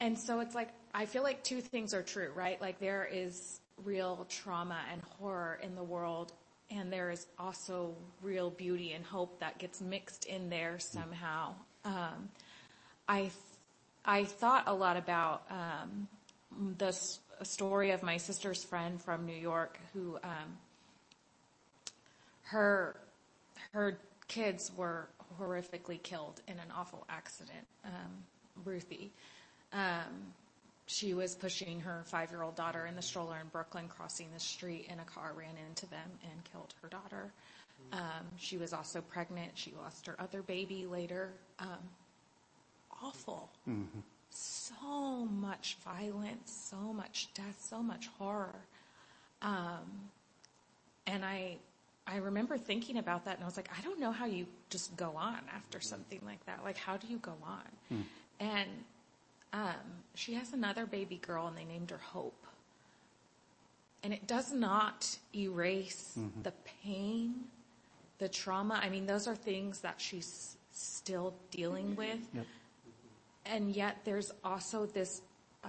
and 0.00 0.18
so 0.18 0.40
it's 0.40 0.54
like, 0.54 0.68
I 0.92 1.06
feel 1.06 1.22
like 1.22 1.42
two 1.42 1.62
things 1.62 1.94
are 1.94 2.02
true, 2.02 2.30
right? 2.34 2.60
Like 2.60 2.78
there 2.78 3.08
is 3.10 3.60
real 3.84 4.26
trauma 4.28 4.78
and 4.92 5.00
horror 5.18 5.58
in 5.62 5.74
the 5.74 5.82
world, 5.82 6.32
and 6.70 6.92
there 6.92 7.10
is 7.10 7.26
also 7.38 7.94
real 8.22 8.50
beauty 8.50 8.92
and 8.92 9.02
hope 9.04 9.40
that 9.40 9.58
gets 9.58 9.80
mixed 9.80 10.26
in 10.26 10.50
there 10.50 10.78
somehow. 10.78 11.54
Um, 11.86 12.28
I, 13.08 13.20
th- 13.20 13.32
I 14.04 14.24
thought 14.24 14.64
a 14.66 14.74
lot 14.74 14.98
about, 14.98 15.42
um, 15.50 16.06
this 16.76 17.18
story 17.44 17.90
of 17.90 18.02
my 18.02 18.16
sister's 18.16 18.62
friend 18.64 19.00
from 19.00 19.26
New 19.26 19.36
York 19.36 19.78
who, 19.92 20.18
um, 20.22 20.58
her, 22.42 22.96
her 23.72 23.98
kids 24.28 24.70
were 24.76 25.08
horrifically 25.38 26.02
killed 26.02 26.40
in 26.48 26.54
an 26.54 26.72
awful 26.76 27.06
accident. 27.08 27.66
Um, 27.84 28.24
Ruthie. 28.64 29.10
Um, 29.72 30.34
she 30.86 31.14
was 31.14 31.36
pushing 31.36 31.80
her 31.80 32.02
five-year-old 32.06 32.56
daughter 32.56 32.84
in 32.86 32.96
the 32.96 33.02
stroller 33.02 33.38
in 33.40 33.46
Brooklyn, 33.52 33.86
crossing 33.88 34.26
the 34.34 34.40
street, 34.40 34.86
and 34.90 35.00
a 35.00 35.04
car 35.04 35.32
ran 35.36 35.54
into 35.68 35.88
them 35.88 36.10
and 36.30 36.44
killed 36.50 36.74
her 36.82 36.88
daughter. 36.88 37.32
Um, 37.92 38.26
she 38.36 38.56
was 38.56 38.72
also 38.72 39.00
pregnant. 39.00 39.52
She 39.54 39.72
lost 39.80 40.06
her 40.06 40.16
other 40.18 40.42
baby 40.42 40.86
later. 40.86 41.30
Um, 41.60 41.78
awful. 43.02 43.48
So 44.30 45.26
much 45.40 45.76
violence, 45.84 46.50
so 46.70 46.92
much 46.92 47.28
death, 47.34 47.58
so 47.68 47.82
much 47.82 48.08
horror. 48.18 48.54
Um, 49.42 50.10
and 51.06 51.24
I, 51.24 51.56
I 52.06 52.16
remember 52.16 52.56
thinking 52.56 52.98
about 52.98 53.24
that, 53.24 53.34
and 53.36 53.42
I 53.42 53.46
was 53.46 53.56
like, 53.56 53.70
I 53.76 53.82
don't 53.82 53.98
know 53.98 54.12
how 54.12 54.26
you 54.26 54.46
just 54.68 54.96
go 54.96 55.12
on 55.16 55.38
after 55.54 55.80
something 55.80 56.20
like 56.24 56.44
that. 56.46 56.60
Like, 56.64 56.76
how 56.76 56.96
do 56.96 57.06
you 57.08 57.18
go 57.18 57.34
on? 57.44 58.04
And 58.38 58.70
um, 59.52 59.74
she 60.14 60.34
has 60.34 60.52
another 60.52 60.86
baby 60.86 61.16
girl, 61.16 61.46
and 61.48 61.56
they 61.56 61.64
named 61.64 61.90
her 61.90 61.98
Hope. 61.98 62.46
And 64.02 64.12
it 64.14 64.26
does 64.26 64.52
not 64.52 65.18
erase 65.34 66.16
the 66.42 66.52
pain, 66.82 67.34
the 68.18 68.28
trauma. 68.28 68.80
I 68.82 68.88
mean, 68.88 69.06
those 69.06 69.26
are 69.26 69.34
things 69.34 69.80
that 69.80 70.00
she's 70.00 70.56
still 70.72 71.34
dealing 71.50 71.96
with. 71.96 72.20
Yep. 72.34 72.46
And 73.50 73.74
yet, 73.74 73.98
there's 74.04 74.30
also 74.44 74.86
this 74.86 75.20
uh, 75.64 75.68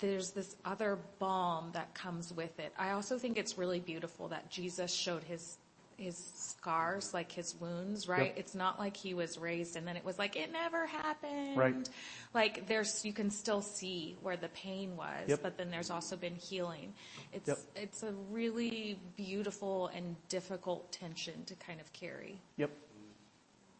there's 0.00 0.30
this 0.30 0.56
other 0.64 0.98
balm 1.18 1.70
that 1.74 1.94
comes 1.94 2.32
with 2.32 2.58
it. 2.58 2.72
I 2.78 2.92
also 2.92 3.18
think 3.18 3.36
it's 3.36 3.58
really 3.58 3.80
beautiful 3.80 4.28
that 4.28 4.50
Jesus 4.50 4.92
showed 4.92 5.22
his 5.22 5.58
his 5.96 6.16
scars, 6.34 7.14
like 7.14 7.30
his 7.30 7.54
wounds, 7.60 8.08
right? 8.08 8.26
Yep. 8.28 8.38
It's 8.38 8.54
not 8.56 8.80
like 8.80 8.96
he 8.96 9.14
was 9.14 9.38
raised 9.38 9.76
and 9.76 9.86
then 9.86 9.96
it 9.96 10.04
was 10.04 10.18
like 10.18 10.34
it 10.34 10.50
never 10.50 10.86
happened. 10.86 11.56
Right. 11.56 11.88
Like 12.32 12.66
there's 12.66 13.04
you 13.04 13.12
can 13.12 13.30
still 13.30 13.60
see 13.62 14.16
where 14.22 14.36
the 14.36 14.48
pain 14.48 14.96
was, 14.96 15.28
Yep. 15.28 15.40
but 15.42 15.56
then 15.56 15.70
there's 15.70 15.90
also 15.90 16.16
been 16.16 16.34
healing. 16.34 16.94
It's 17.32 17.46
Yep. 17.48 17.58
it's 17.76 18.02
a 18.02 18.12
really 18.32 18.98
beautiful 19.16 19.88
and 19.88 20.16
difficult 20.28 20.90
tension 20.90 21.44
to 21.44 21.54
kind 21.56 21.80
of 21.80 21.92
carry. 21.92 22.40
Yep. 22.56 22.70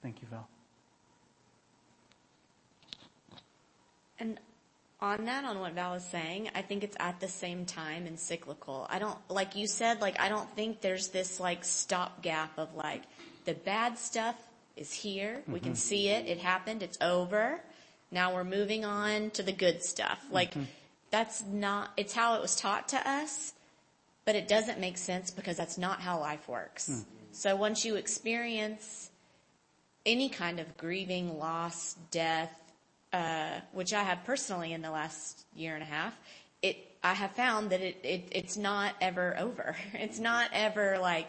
Thank 0.03 0.23
you, 0.23 0.29
Val. 0.31 0.47
And 4.25 4.41
on 5.01 5.27
that, 5.27 5.45
on 5.45 5.61
what 5.61 5.75
Val 5.75 5.93
was 5.93 6.05
saying, 6.05 6.49
I 6.55 6.63
think 6.63 6.83
it's 6.83 6.97
at 6.99 7.21
the 7.21 7.29
same 7.29 7.67
time 7.67 8.07
and 8.07 8.19
cyclical. 8.19 8.87
I 8.89 8.99
don't, 8.99 9.19
like 9.29 9.55
you 9.55 9.67
said, 9.67 10.01
like 10.01 10.19
I 10.19 10.31
don't 10.31 10.49
think 10.57 10.81
there's 10.81 11.09
this 11.09 11.39
like 11.39 11.63
stopgap 11.65 12.59
of 12.59 12.75
like 12.75 13.03
the 13.45 13.53
bad 13.53 13.99
stuff 13.99 14.35
is 14.77 14.93
here. 14.93 15.43
We 15.47 15.61
can 15.61 15.73
mm-hmm. 15.73 15.77
see 15.77 16.09
it. 16.09 16.27
It 16.27 16.39
happened. 16.39 16.83
It's 16.83 16.97
over. 17.03 17.61
Now 18.11 18.35
we're 18.35 18.45
moving 18.45 18.87
on 18.87 19.31
to 19.31 19.43
the 19.43 19.53
good 19.53 19.83
stuff. 19.83 20.25
Like 20.31 20.53
mm-hmm. 20.53 20.65
that's 21.11 21.45
not, 21.45 21.91
it's 21.99 22.15
how 22.15 22.37
it 22.37 22.43
was 22.43 22.57
taught 22.57 22.89
to 22.89 23.09
us, 23.09 23.53
but 24.25 24.37
it 24.37 24.49
doesn't 24.49 24.81
make 24.81 24.97
sense 24.97 25.31
because 25.31 25.59
that's 25.59 25.77
not 25.77 26.01
how 26.01 26.19
life 26.19 26.49
works. 26.49 26.87
Hmm. 26.87 27.01
So 27.33 27.57
once 27.57 27.85
you 27.85 27.97
experience 27.97 29.11
any 30.07 30.31
kind 30.31 30.61
of 30.61 30.77
grieving, 30.79 31.39
loss, 31.39 31.97
death, 32.11 32.64
Uh, 33.15 33.61
which 33.71 33.93
I 33.93 34.03
have 34.03 34.25
personally 34.25 34.73
in 34.73 34.83
the 34.83 34.91
last 34.91 35.47
year 35.55 35.75
and 35.75 35.85
a 35.85 35.87
half, 35.87 36.13
it 36.63 36.77
I 37.05 37.13
have 37.13 37.31
found 37.31 37.71
that 37.71 37.81
it, 37.81 38.01
it 38.03 38.29
it's 38.33 38.57
not 38.57 38.97
ever 39.01 39.37
over. 39.39 39.77
It's 39.95 40.19
not 40.19 40.51
ever 40.53 40.99
like, 41.01 41.29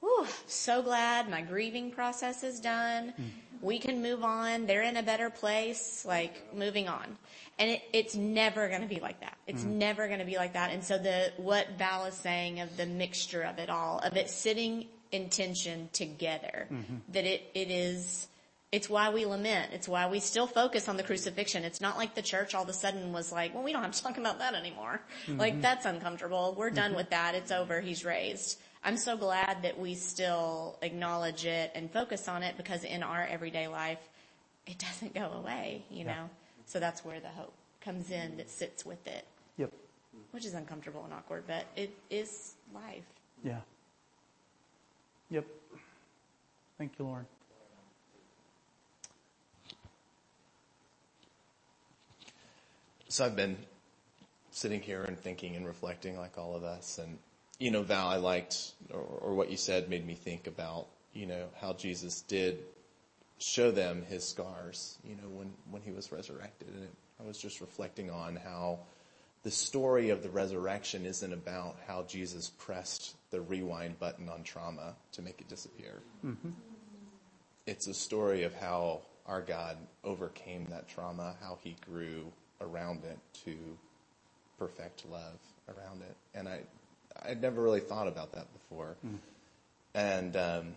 whew, 0.00 0.26
so 0.48 0.82
glad 0.82 1.30
my 1.30 1.42
grieving 1.42 1.92
process 1.92 2.42
is 2.42 2.58
done. 2.58 3.10
Hmm. 3.10 3.22
We 3.62 3.78
can 3.78 4.02
move 4.02 4.24
on. 4.24 4.66
They're 4.66 4.82
in 4.82 4.96
a 4.96 5.02
better 5.04 5.30
place. 5.30 6.04
Like 6.04 6.52
moving 6.52 6.88
on, 6.88 7.06
and 7.60 7.70
it, 7.70 7.82
it's 7.92 8.16
never 8.16 8.68
going 8.68 8.82
to 8.82 8.88
be 8.88 8.98
like 8.98 9.20
that. 9.20 9.36
It's 9.46 9.62
hmm. 9.62 9.78
never 9.78 10.08
going 10.08 10.18
to 10.18 10.24
be 10.24 10.38
like 10.38 10.54
that. 10.54 10.72
And 10.72 10.82
so 10.82 10.98
the 10.98 11.30
what 11.36 11.68
Val 11.78 12.06
is 12.06 12.14
saying 12.14 12.58
of 12.58 12.76
the 12.76 12.86
mixture 12.86 13.42
of 13.42 13.60
it 13.60 13.70
all, 13.70 14.00
of 14.00 14.16
it 14.16 14.28
sitting 14.28 14.86
in 15.12 15.28
tension 15.28 15.88
together, 15.92 16.66
mm-hmm. 16.68 16.96
that 17.12 17.26
it 17.26 17.48
it 17.54 17.70
is. 17.70 18.26
It's 18.72 18.88
why 18.88 19.10
we 19.10 19.26
lament. 19.26 19.72
It's 19.72 19.88
why 19.88 20.08
we 20.08 20.20
still 20.20 20.46
focus 20.46 20.88
on 20.88 20.96
the 20.96 21.02
crucifixion. 21.02 21.64
It's 21.64 21.80
not 21.80 21.96
like 21.98 22.14
the 22.14 22.22
church 22.22 22.54
all 22.54 22.62
of 22.62 22.68
a 22.68 22.72
sudden 22.72 23.12
was 23.12 23.32
like, 23.32 23.52
well, 23.52 23.64
we 23.64 23.72
don't 23.72 23.82
have 23.82 23.92
to 23.92 24.02
talk 24.02 24.16
about 24.16 24.38
that 24.38 24.54
anymore. 24.54 25.00
Mm-hmm. 25.26 25.40
Like 25.40 25.60
that's 25.60 25.86
uncomfortable. 25.86 26.54
We're 26.56 26.70
done 26.70 26.90
mm-hmm. 26.90 26.98
with 26.98 27.10
that. 27.10 27.34
It's 27.34 27.50
over. 27.50 27.80
He's 27.80 28.04
raised. 28.04 28.60
I'm 28.84 28.96
so 28.96 29.16
glad 29.16 29.62
that 29.62 29.78
we 29.78 29.94
still 29.94 30.78
acknowledge 30.82 31.44
it 31.44 31.72
and 31.74 31.90
focus 31.90 32.28
on 32.28 32.44
it 32.44 32.56
because 32.56 32.84
in 32.84 33.02
our 33.02 33.26
everyday 33.26 33.66
life, 33.66 33.98
it 34.66 34.78
doesn't 34.78 35.14
go 35.14 35.32
away, 35.36 35.84
you 35.90 36.04
know? 36.04 36.30
So 36.66 36.78
that's 36.78 37.04
where 37.04 37.18
the 37.18 37.28
hope 37.28 37.52
comes 37.80 38.10
in 38.10 38.36
that 38.36 38.48
sits 38.48 38.86
with 38.86 39.04
it, 39.06 39.26
Yep. 39.58 39.72
which 40.30 40.46
is 40.46 40.54
uncomfortable 40.54 41.02
and 41.04 41.12
awkward, 41.12 41.44
but 41.46 41.66
it 41.76 41.92
is 42.08 42.54
life. 42.72 43.04
Yeah. 43.42 43.60
Yep. 45.30 45.46
Thank 46.78 46.92
you, 46.98 47.04
Lauren. 47.04 47.26
So 53.10 53.24
I've 53.24 53.34
been 53.34 53.56
sitting 54.52 54.80
here 54.80 55.02
and 55.02 55.18
thinking 55.18 55.56
and 55.56 55.66
reflecting 55.66 56.16
like 56.16 56.38
all 56.38 56.54
of 56.54 56.62
us. 56.62 56.98
And, 56.98 57.18
you 57.58 57.72
know, 57.72 57.82
Val, 57.82 58.06
I 58.06 58.18
liked, 58.18 58.72
or, 58.94 59.00
or 59.00 59.34
what 59.34 59.50
you 59.50 59.56
said 59.56 59.90
made 59.90 60.06
me 60.06 60.14
think 60.14 60.46
about, 60.46 60.86
you 61.12 61.26
know, 61.26 61.46
how 61.60 61.72
Jesus 61.72 62.22
did 62.22 62.60
show 63.38 63.72
them 63.72 64.04
his 64.08 64.22
scars, 64.22 64.96
you 65.02 65.16
know, 65.16 65.28
when, 65.28 65.52
when 65.72 65.82
he 65.82 65.90
was 65.90 66.12
resurrected. 66.12 66.68
And 66.68 66.84
it, 66.84 66.92
I 67.18 67.26
was 67.26 67.36
just 67.36 67.60
reflecting 67.60 68.12
on 68.12 68.36
how 68.36 68.78
the 69.42 69.50
story 69.50 70.10
of 70.10 70.22
the 70.22 70.30
resurrection 70.30 71.04
isn't 71.04 71.32
about 71.32 71.78
how 71.88 72.04
Jesus 72.04 72.52
pressed 72.58 73.16
the 73.32 73.40
rewind 73.40 73.98
button 73.98 74.28
on 74.28 74.44
trauma 74.44 74.94
to 75.12 75.22
make 75.22 75.40
it 75.40 75.48
disappear. 75.48 75.94
Mm-hmm. 76.24 76.50
It's 77.66 77.88
a 77.88 77.94
story 77.94 78.44
of 78.44 78.54
how 78.54 79.00
our 79.26 79.40
God 79.40 79.78
overcame 80.04 80.66
that 80.70 80.88
trauma, 80.88 81.34
how 81.42 81.58
he 81.60 81.74
grew 81.84 82.30
around 82.60 83.04
it 83.04 83.18
to 83.44 83.56
perfect 84.58 85.04
love 85.10 85.38
around 85.68 86.02
it. 86.02 86.16
And 86.34 86.48
I, 86.48 86.60
I'd 87.22 87.40
never 87.40 87.62
really 87.62 87.80
thought 87.80 88.08
about 88.08 88.32
that 88.32 88.46
before. 88.52 88.96
And, 89.94 90.36
um, 90.36 90.74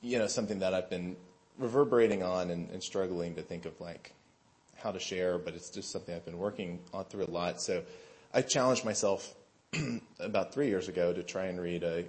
you 0.00 0.18
know, 0.18 0.26
something 0.26 0.60
that 0.60 0.74
I've 0.74 0.90
been 0.90 1.16
reverberating 1.58 2.22
on 2.22 2.50
and, 2.50 2.70
and 2.70 2.82
struggling 2.82 3.34
to 3.34 3.42
think 3.42 3.66
of 3.66 3.80
like 3.80 4.12
how 4.76 4.92
to 4.92 5.00
share, 5.00 5.38
but 5.38 5.54
it's 5.54 5.70
just 5.70 5.90
something 5.90 6.14
I've 6.14 6.24
been 6.24 6.38
working 6.38 6.80
on 6.94 7.04
through 7.04 7.24
a 7.24 7.30
lot. 7.30 7.60
So 7.60 7.82
I 8.32 8.42
challenged 8.42 8.84
myself 8.84 9.34
about 10.20 10.54
three 10.54 10.68
years 10.68 10.88
ago 10.88 11.12
to 11.12 11.22
try 11.22 11.46
and 11.46 11.60
read 11.60 11.82
a 11.82 12.04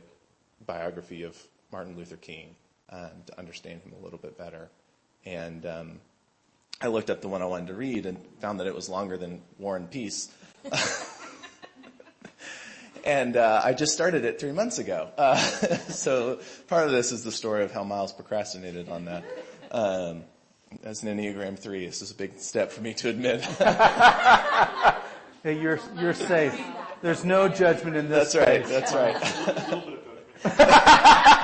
biography 0.66 1.24
of 1.24 1.38
Martin 1.72 1.96
Luther 1.96 2.18
King 2.18 2.56
um, 2.90 3.12
to 3.26 3.40
understand 3.40 3.82
him 3.82 3.94
a 4.00 4.04
little 4.04 4.20
bit 4.20 4.38
better. 4.38 4.70
And 5.26 5.66
um, 5.66 6.00
I 6.82 6.88
looked 6.88 7.10
up 7.10 7.22
the 7.22 7.28
one 7.28 7.42
I 7.42 7.46
wanted 7.46 7.68
to 7.68 7.74
read 7.74 8.06
and 8.06 8.18
found 8.40 8.60
that 8.60 8.68
it 8.68 8.76
was 8.76 8.88
longer 8.88 9.18
than 9.18 9.42
War 9.58 9.76
and 9.76 9.90
Peace. 9.90 10.30
and 13.06 13.36
uh, 13.36 13.62
I 13.64 13.74
just 13.74 13.94
started 13.94 14.24
it 14.24 14.40
three 14.40 14.54
months 14.54 14.80
ago. 14.80 15.10
Uh, 15.18 15.36
so 15.90 16.40
part 16.68 16.86
of 16.86 16.92
this 16.92 17.12
is 17.12 17.24
the 17.24 17.32
story 17.32 17.64
of 17.64 17.72
how 17.74 17.84
Miles 17.84 18.14
procrastinated 18.14 18.88
on 18.90 19.06
that. 19.06 19.26
Um, 19.72 20.24
as 20.84 21.04
an 21.04 21.18
Enneagram 21.18 21.60
3, 21.60 21.86
this 21.86 22.02
is 22.02 22.12
a 22.12 22.16
big 22.16 22.40
step 22.40 22.72
for 22.72 22.82
me 22.82 22.94
to 22.96 23.10
admit. 23.10 23.46
Hey, 25.42 25.58
you're 25.58 25.80
you're 25.98 26.14
safe. 26.14 26.54
There's 27.02 27.24
no 27.24 27.48
judgment 27.48 27.96
in 27.96 28.10
this. 28.10 28.34
That's 28.34 28.46
right. 28.46 28.66
space. 28.66 28.92
That's 30.44 30.54
right. 30.58 31.36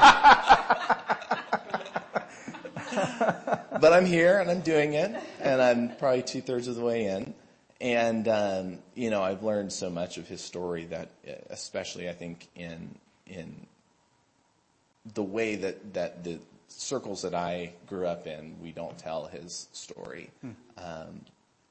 But 3.85 3.93
I'm 3.93 4.07
here 4.07 4.39
and 4.39 4.49
I'm 4.49 4.61
doing 4.61 4.93
it, 4.93 5.15
and 5.39 5.61
I'm 5.61 5.95
probably 5.97 6.23
two 6.23 6.41
thirds 6.41 6.67
of 6.67 6.73
the 6.73 6.83
way 6.83 7.05
in. 7.05 7.35
And, 7.79 8.27
um, 8.27 8.79
you 8.95 9.11
know, 9.11 9.21
I've 9.21 9.43
learned 9.43 9.71
so 9.71 9.91
much 9.91 10.17
of 10.17 10.27
his 10.27 10.41
story 10.41 10.85
that, 10.85 11.11
especially 11.51 12.09
I 12.09 12.13
think 12.13 12.47
in, 12.55 12.95
in 13.27 13.67
the 15.13 15.21
way 15.21 15.57
that, 15.57 15.93
that 15.93 16.23
the 16.23 16.39
circles 16.67 17.21
that 17.21 17.35
I 17.35 17.73
grew 17.85 18.07
up 18.07 18.25
in, 18.25 18.55
we 18.59 18.71
don't 18.71 18.97
tell 18.97 19.27
his 19.27 19.67
story. 19.71 20.31
Um, 20.79 21.21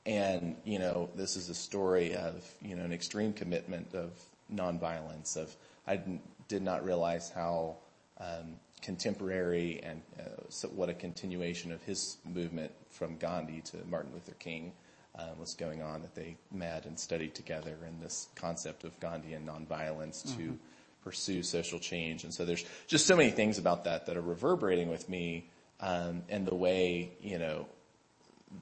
and, 0.07 0.55
you 0.65 0.79
know, 0.79 1.11
this 1.17 1.35
is 1.35 1.49
a 1.49 1.55
story 1.55 2.15
of, 2.15 2.49
you 2.63 2.77
know, 2.77 2.85
an 2.85 2.93
extreme 2.93 3.33
commitment 3.33 3.93
of 3.93 4.13
nonviolence, 4.55 5.37
of, 5.37 5.53
I 5.85 6.01
did 6.47 6.63
not 6.63 6.85
realize 6.85 7.29
how, 7.35 7.79
um, 8.21 8.55
contemporary 8.85 9.81
and 9.83 10.03
uh, 10.21 10.25
so 10.51 10.69
what 10.69 10.91
a 10.91 10.95
continuation 10.95 11.73
of 11.73 11.83
his 11.83 12.19
movement 12.25 12.71
from 12.91 13.17
Gandhi 13.17 13.63
to 13.63 13.79
Martin 13.89 14.13
Luther 14.13 14.35
King 14.39 14.73
uh, 15.19 15.29
was 15.39 15.55
going 15.55 15.83
on, 15.83 16.03
that 16.03 16.15
they 16.15 16.37
met 16.53 16.85
and 16.85 16.99
studied 16.99 17.35
together 17.35 17.77
in 17.89 17.99
this 18.01 18.29
concept 18.35 18.85
of 18.85 18.99
Gandhian 19.01 19.47
nonviolence 19.47 20.37
to 20.37 20.59
pursue 21.03 21.43
social 21.43 21.79
change. 21.79 22.25
And 22.25 22.35
so 22.35 22.45
there's 22.45 22.65
just 22.87 23.07
so 23.07 23.17
many 23.17 23.31
things 23.31 23.59
about 23.59 23.85
that 23.85 24.07
that 24.07 24.17
are 24.17 24.23
reverberating 24.23 24.91
with 24.91 25.09
me 25.09 25.49
um, 25.81 26.23
and 26.29 26.47
the 26.47 26.55
way, 26.55 27.13
you 27.21 27.39
know, 27.39 27.67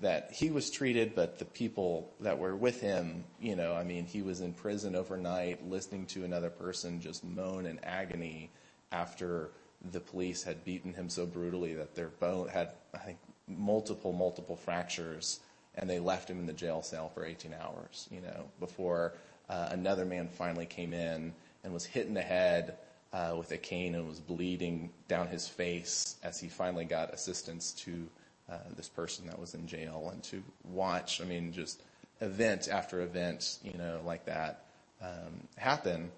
that 0.01 0.33
he 0.33 0.51
was 0.51 0.71
treated, 0.71 1.15
but 1.15 1.39
the 1.39 1.45
people 1.45 2.13
that 2.21 2.39
were 2.39 2.57
with 2.57 2.81
him, 2.81 3.25
you 3.41 3.57
know, 3.57 3.75
I 3.75 3.85
mean, 3.85 4.07
he 4.07 4.23
was 4.23 4.41
in 4.41 4.53
prison 4.55 4.95
overnight 4.95 5.69
listening 5.69 6.07
to 6.07 6.25
another 6.25 6.49
person 6.51 7.01
just 7.01 7.25
moan 7.25 7.67
in 7.67 7.79
agony 7.85 8.51
after 8.91 9.51
the 9.91 10.01
police 10.01 10.43
had 10.43 10.65
beaten 10.65 10.95
him 10.95 11.09
so 11.09 11.27
brutally 11.27 11.75
that 11.75 11.95
their 11.95 12.09
bone 12.09 12.49
had, 12.49 12.71
I 12.95 12.99
think, 12.99 13.19
multiple, 13.49 14.13
multiple 14.13 14.57
fractures 14.57 15.41
and 15.75 15.89
they 15.89 15.99
left 15.99 16.29
him 16.29 16.39
in 16.39 16.47
the 16.47 16.53
jail 16.53 16.83
cell 16.83 17.09
for 17.09 17.25
18 17.25 17.55
hours, 17.55 18.09
you 18.11 18.21
know, 18.21 18.45
before 18.61 19.15
uh, 19.49 19.69
another 19.71 20.05
man 20.05 20.29
finally 20.29 20.67
came 20.67 20.93
in 20.93 21.33
and 21.65 21.73
was 21.73 21.85
hit 21.85 22.07
in 22.07 22.15
the 22.15 22.23
head 22.23 22.77
uh, 23.13 23.35
with 23.37 23.51
a 23.53 23.59
cane 23.59 23.95
and 23.95 24.07
was 24.07 24.21
bleeding 24.21 24.91
down 25.09 25.29
his 25.29 25.49
face 25.49 26.17
as 26.23 26.39
he 26.39 26.49
finally 26.49 26.85
got 26.85 27.13
assistance 27.13 27.73
to 27.73 28.07
uh, 28.51 28.59
this 28.77 28.89
person 28.89 29.27
that 29.27 29.39
was 29.39 29.55
in 29.55 29.67
jail 29.67 30.11
and 30.13 30.23
to 30.23 30.43
watch, 30.65 31.21
I 31.21 31.25
mean, 31.25 31.53
just 31.53 31.83
event 32.21 32.69
after 32.69 33.01
event, 33.01 33.59
you 33.63 33.77
know, 33.79 34.01
like 34.05 34.25
that 34.27 34.65
um, 35.01 35.47
happen. 35.57 36.11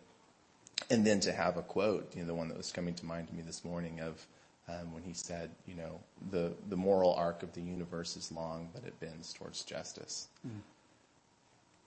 And 0.90 1.06
then 1.06 1.20
to 1.20 1.32
have 1.32 1.56
a 1.56 1.62
quote, 1.62 2.14
you 2.14 2.22
know, 2.22 2.26
the 2.26 2.34
one 2.34 2.48
that 2.48 2.56
was 2.56 2.72
coming 2.72 2.94
to 2.94 3.06
mind 3.06 3.28
to 3.28 3.34
me 3.34 3.42
this 3.42 3.64
morning 3.64 4.00
of 4.00 4.26
um, 4.68 4.92
when 4.92 5.02
he 5.02 5.12
said, 5.12 5.50
you 5.66 5.74
know, 5.74 6.00
the, 6.30 6.52
the 6.68 6.76
moral 6.76 7.14
arc 7.14 7.42
of 7.42 7.52
the 7.52 7.60
universe 7.60 8.16
is 8.16 8.32
long, 8.32 8.68
but 8.74 8.84
it 8.84 8.98
bends 9.00 9.32
towards 9.32 9.62
justice. 9.62 10.28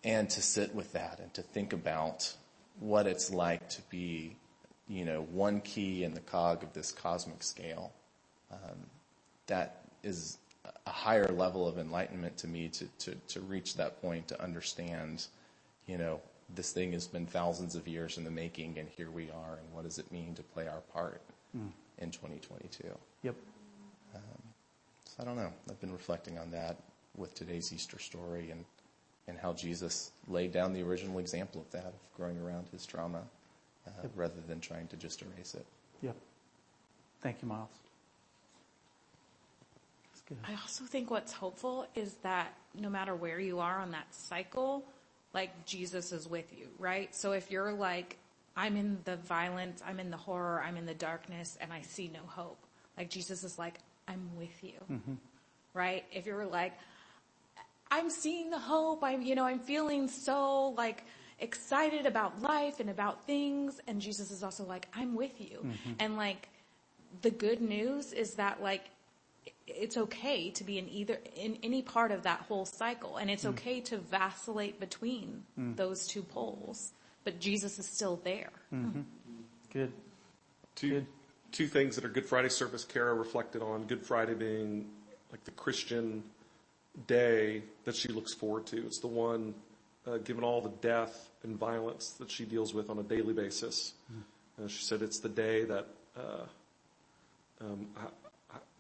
And 0.04 0.30
to 0.30 0.41
sit 0.41 0.73
with 0.76 0.93
that 0.93 1.19
and 1.19 1.34
to 1.34 1.41
think 1.41 1.73
about 1.73 2.34
what 2.80 3.08
it's 3.08 3.32
like 3.32 3.67
to 3.69 3.82
be, 3.89 4.36
you 4.88 5.06
know, 5.06 5.23
one 5.32 5.62
key 5.62 6.04
in 6.04 6.13
the 6.13 6.19
cog 6.19 6.63
of 6.63 6.73
this 6.73 6.91
cosmic 6.91 7.43
scale. 7.43 7.91
Um, 8.52 8.86
that 9.47 9.82
is 10.04 10.38
a 10.86 10.91
higher 10.91 11.28
level 11.28 11.67
of 11.67 11.78
enlightenment 11.78 12.38
to 12.38 12.47
me 12.47 12.69
to, 12.69 12.86
to, 13.00 13.15
to 13.30 13.41
reach 13.41 13.76
that 13.76 14.02
point 14.02 14.28
to 14.30 14.41
understand, 14.41 15.26
you 15.88 15.97
know, 15.97 16.21
this 16.55 16.71
thing 16.71 16.93
has 16.93 17.07
been 17.07 17.25
thousands 17.25 17.75
of 17.75 17.88
years 17.88 18.17
in 18.17 18.23
the 18.23 18.31
making 18.31 18.77
and 18.77 18.88
here 18.89 19.12
we 19.12 19.29
are 19.31 19.57
and 19.60 19.73
what 19.73 19.83
does 19.83 19.99
it 19.99 20.12
mean 20.12 20.33
to 20.36 20.43
play 20.43 20.67
our 20.67 20.81
part 20.93 21.21
in 21.99 22.12
2022. 22.12 22.88
Yep. 23.23 23.36
So 25.17 25.23
I 25.23 25.25
don't 25.25 25.36
know. 25.36 25.51
I've 25.69 25.79
been 25.81 25.91
reflecting 25.91 26.38
on 26.38 26.51
that 26.51 26.77
with 27.15 27.33
today's 27.33 27.73
Easter 27.73 27.97
story 27.99 28.51
and, 28.51 28.63
and 29.27 29.38
how 29.38 29.53
Jesus 29.53 30.12
laid 30.27 30.51
down 30.51 30.73
the 30.73 30.83
original 30.83 31.19
example 31.19 31.62
of 31.62 31.71
that, 31.71 31.88
of 31.88 32.13
growing 32.15 32.38
around 32.39 32.67
his 32.71 32.86
trauma, 32.86 33.23
uh, 33.88 34.07
rather 34.15 34.39
than 34.47 34.60
trying 34.60 34.88
to 34.88 34.95
just 34.95 35.23
erase 35.23 35.55
it. 35.55 35.65
Yep. 36.01 36.15
Thank 37.21 37.41
you, 37.41 37.47
Miles. 37.47 37.69
I 40.43 40.51
also 40.51 40.83
think 40.83 41.10
what's 41.10 41.31
hopeful 41.31 41.88
is 41.95 42.15
that 42.15 42.53
no 42.77 42.89
matter 42.89 43.15
where 43.15 43.39
you 43.39 43.60
are 43.60 43.79
on 43.79 43.91
that 43.91 44.13
cycle, 44.13 44.83
like 45.38 45.65
Jesus 45.65 46.12
is 46.12 46.28
with 46.28 46.50
you, 46.58 46.67
right? 46.80 47.13
So 47.13 47.34
if 47.34 47.52
you're 47.52 47.71
like, 47.71 48.17
I'm 48.56 48.76
in 48.76 48.97
the 49.04 49.17
violence, 49.17 49.84
I'm 49.88 50.00
in 50.00 50.10
the 50.10 50.17
horror, 50.17 50.63
I'm 50.65 50.78
in 50.78 50.88
the 50.88 50.95
darkness, 50.95 51.60
and 51.62 51.71
I 51.71 51.82
see 51.84 52.10
no 52.12 52.21
hope, 52.26 52.58
like 52.97 53.12
Jesus 53.12 53.43
is 53.43 53.60
like, 53.60 53.76
I'm 54.08 54.36
with 54.36 54.63
you, 54.63 54.80
mm-hmm. 54.91 55.13
right? 55.76 56.04
If 56.12 56.26
you're 56.26 56.47
like, 56.47 56.73
I'm 57.91 58.10
seeing 58.10 58.50
the 58.50 58.58
hope, 58.58 59.04
I'm, 59.04 59.21
you 59.21 59.36
know, 59.36 59.45
I'm 59.45 59.60
feeling 59.60 60.08
so 60.08 60.69
like 60.69 61.04
excited 61.38 62.08
about 62.08 62.41
life 62.41 62.80
and 62.80 62.89
about 62.89 63.23
things, 63.26 63.80
and 63.88 64.02
Jesus 64.02 64.32
is 64.32 64.41
also 64.41 64.63
like, 64.65 64.88
I'm 64.95 65.13
with 65.13 65.39
you. 65.39 65.60
Mm-hmm. 65.60 65.91
And 66.00 66.17
like, 66.17 66.50
the 67.21 67.30
good 67.30 67.62
news 67.62 68.12
is 68.12 68.34
that 68.41 68.63
like, 68.63 68.86
it's 69.67 69.97
okay 69.97 70.49
to 70.51 70.63
be 70.63 70.77
in 70.77 70.88
either 70.89 71.17
in 71.36 71.58
any 71.62 71.82
part 71.82 72.12
of 72.12 72.23
that 72.23 72.39
whole 72.47 72.65
cycle 72.65 73.17
and 73.17 73.30
it's 73.30 73.45
okay 73.45 73.80
to 73.82 73.97
vacillate 73.97 74.80
between 74.80 75.43
those 75.75 76.08
two 76.08 76.23
poles 76.23 76.93
but 77.23 77.39
jesus 77.39 77.77
is 77.77 77.86
still 77.86 78.19
there 78.23 78.51
Good. 79.73 79.91
Two, 80.75 80.89
Good. 80.89 81.06
two 81.51 81.67
things 81.67 81.95
that 81.95 82.06
are 82.06 82.10
Good 82.10 82.25
Friday 82.25 82.49
service 82.49 82.84
Kara 82.86 83.13
reflected 83.13 83.62
on. 83.62 83.84
Good 83.86 84.06
Friday 84.06 84.34
being 84.34 84.88
like 85.32 85.43
the 85.43 85.51
Christian 85.51 86.23
day 87.06 87.62
that 87.86 87.95
she 87.95 88.08
looks 88.10 88.34
forward 88.34 88.65
to. 88.67 88.77
It's 88.86 88.99
the 88.99 89.08
one, 89.08 89.53
uh, 90.08 90.17
given 90.19 90.43
all 90.43 90.62
the 90.62 90.71
death 90.82 91.30
and 91.43 91.58
violence 91.58 92.12
that 92.19 92.32
she 92.32 92.45
deals 92.45 92.73
with 92.73 92.89
on 92.89 92.97
a 92.99 93.03
daily 93.03 93.34
basis. 93.34 93.93
Uh, 94.58 94.67
she 94.67 94.84
said 94.84 95.01
it's 95.01 95.19
the 95.19 95.30
day 95.30 95.65
that 95.65 95.88
uh, 96.17 96.45
um, 97.62 97.88
I, 97.97 98.06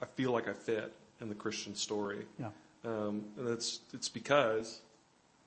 I- 0.01 0.05
feel 0.05 0.31
like 0.31 0.47
I 0.47 0.53
fit 0.53 0.93
in 1.21 1.29
the 1.29 1.35
Christian 1.35 1.75
story. 1.75 2.25
Yeah. 2.39 2.49
Um, 2.85 3.25
and 3.37 3.49
it's, 3.49 3.79
it's 3.93 4.09
because 4.09 4.81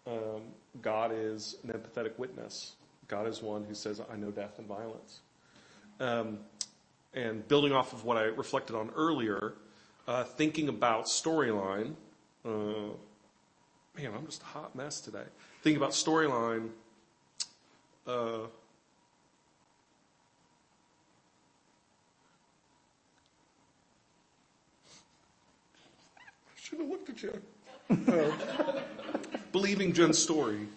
um, 0.07 0.43
God 0.83 1.13
is 1.15 1.57
an 1.63 1.71
empathetic 1.71 2.19
witness. 2.19 2.75
God 3.09 3.27
is 3.27 3.43
one 3.43 3.65
who 3.65 3.75
says, 3.75 4.01
I 4.13 4.17
know 4.17 4.31
death 4.31 4.59
and 4.59 4.67
violence. 4.67 5.21
Um, 5.99 6.39
and 7.15 7.47
building 7.49 7.73
off 7.73 7.93
of 7.93 8.05
what 8.05 8.17
I 8.17 8.23
reflected 8.23 8.77
on 8.77 8.91
earlier, 8.97 9.55
uh, 10.07 10.25
thinking 10.25 10.69
about 10.69 11.07
storyline, 11.07 11.95
uh, 12.45 12.49
man, 13.97 14.13
I'm 14.15 14.27
just 14.27 14.43
a 14.43 14.47
hot 14.47 14.75
mess 14.75 15.01
today. 15.01 15.25
Thinking 15.63 15.77
about 15.77 15.91
storyline, 15.91 16.71
uh, 18.07 18.47
I 26.71 26.77
should 26.77 26.81
have 26.83 26.89
looked 26.89 27.09
at 27.11 27.23
you. 27.23 27.43
Uh, 27.91 28.81
believing 29.51 29.93
Jen's 29.93 30.19
story. 30.19 30.69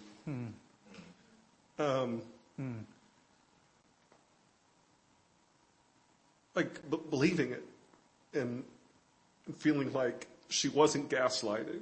Um, 1.78 2.20
like 6.56 6.90
b- 6.90 6.98
believing 7.10 7.52
it 7.52 7.62
and 8.32 8.64
feeling 9.58 9.92
like 9.92 10.26
she 10.48 10.68
wasn't 10.68 11.08
gaslighting. 11.08 11.80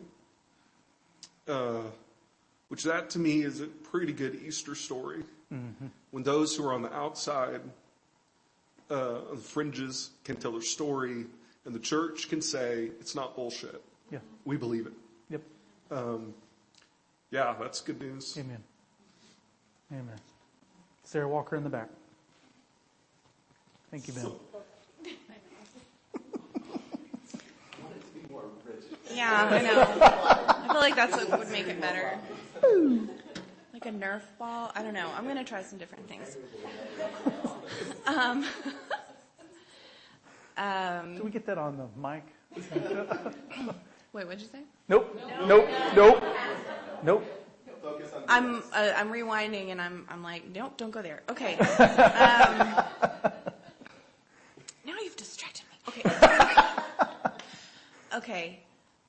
Uh, 1.48 1.80
which 2.68 2.82
that 2.84 3.08
to 3.10 3.18
me 3.18 3.42
is 3.42 3.60
a 3.60 3.66
pretty 3.66 4.12
good 4.12 4.40
Easter 4.46 4.74
story. 4.74 5.22
When 6.10 6.22
those 6.22 6.54
who 6.56 6.66
are 6.66 6.72
on 6.74 6.82
the 6.82 6.94
outside, 6.94 7.60
uh, 8.90 9.20
on 9.30 9.36
the 9.36 9.36
fringes 9.42 10.10
can 10.24 10.36
tell 10.36 10.52
their 10.52 10.60
story 10.62 11.24
and 11.64 11.74
the 11.74 11.78
church 11.78 12.28
can 12.28 12.40
say, 12.42 12.90
it's 13.00 13.14
not 13.14 13.36
bullshit. 13.36 13.82
Yeah. 14.12 14.18
We 14.44 14.56
believe 14.56 14.86
it. 14.86 14.92
Yep. 15.30 15.42
Um, 15.90 16.34
yeah, 17.30 17.54
that's 17.58 17.80
good 17.80 17.98
news. 18.00 18.36
Amen. 18.38 18.62
Amen. 19.90 20.20
Sarah 21.02 21.28
Walker 21.28 21.56
in 21.56 21.64
the 21.64 21.70
back. 21.70 21.88
Thank 23.90 24.06
you, 24.06 24.14
Ben. 24.14 24.26
Yeah, 29.14 29.48
I 29.50 29.60
know. 29.60 29.82
I 30.48 30.68
feel 30.68 30.80
like 30.80 30.96
that's 30.96 31.16
what 31.16 31.38
would 31.38 31.50
make 31.50 31.66
it 31.68 31.80
better. 31.80 32.18
Like 33.72 33.86
a 33.86 33.90
Nerf 33.90 34.22
ball. 34.38 34.72
I 34.74 34.82
don't 34.82 34.94
know. 34.94 35.10
I'm 35.16 35.26
gonna 35.26 35.44
try 35.44 35.62
some 35.62 35.78
different 35.78 36.08
things. 36.08 36.36
Um, 38.06 38.44
um, 40.56 41.16
Can 41.16 41.24
we 41.24 41.30
get 41.30 41.44
that 41.46 41.58
on 41.58 41.76
the 41.76 41.88
mic? 42.00 42.24
wait, 44.12 44.26
what'd 44.26 44.40
you 44.40 44.48
say? 44.48 44.60
Nope. 44.88 45.18
Nope. 45.46 45.68
Nope. 45.94 46.24
Nope. 47.02 47.24
I'm 48.28 48.62
uh, 48.72 48.92
I'm 48.96 49.10
rewinding 49.10 49.70
and 49.70 49.80
I'm 49.80 50.06
I'm 50.08 50.22
like, 50.22 50.48
nope, 50.54 50.76
don't 50.76 50.90
go 50.90 51.02
there. 51.02 51.22
Okay. 51.28 51.56
Um, 51.82 52.84
now 54.84 54.94
you've 55.02 55.16
distracted 55.16 55.64
me. 55.70 56.02
Okay. 56.02 56.66
okay. 58.16 58.60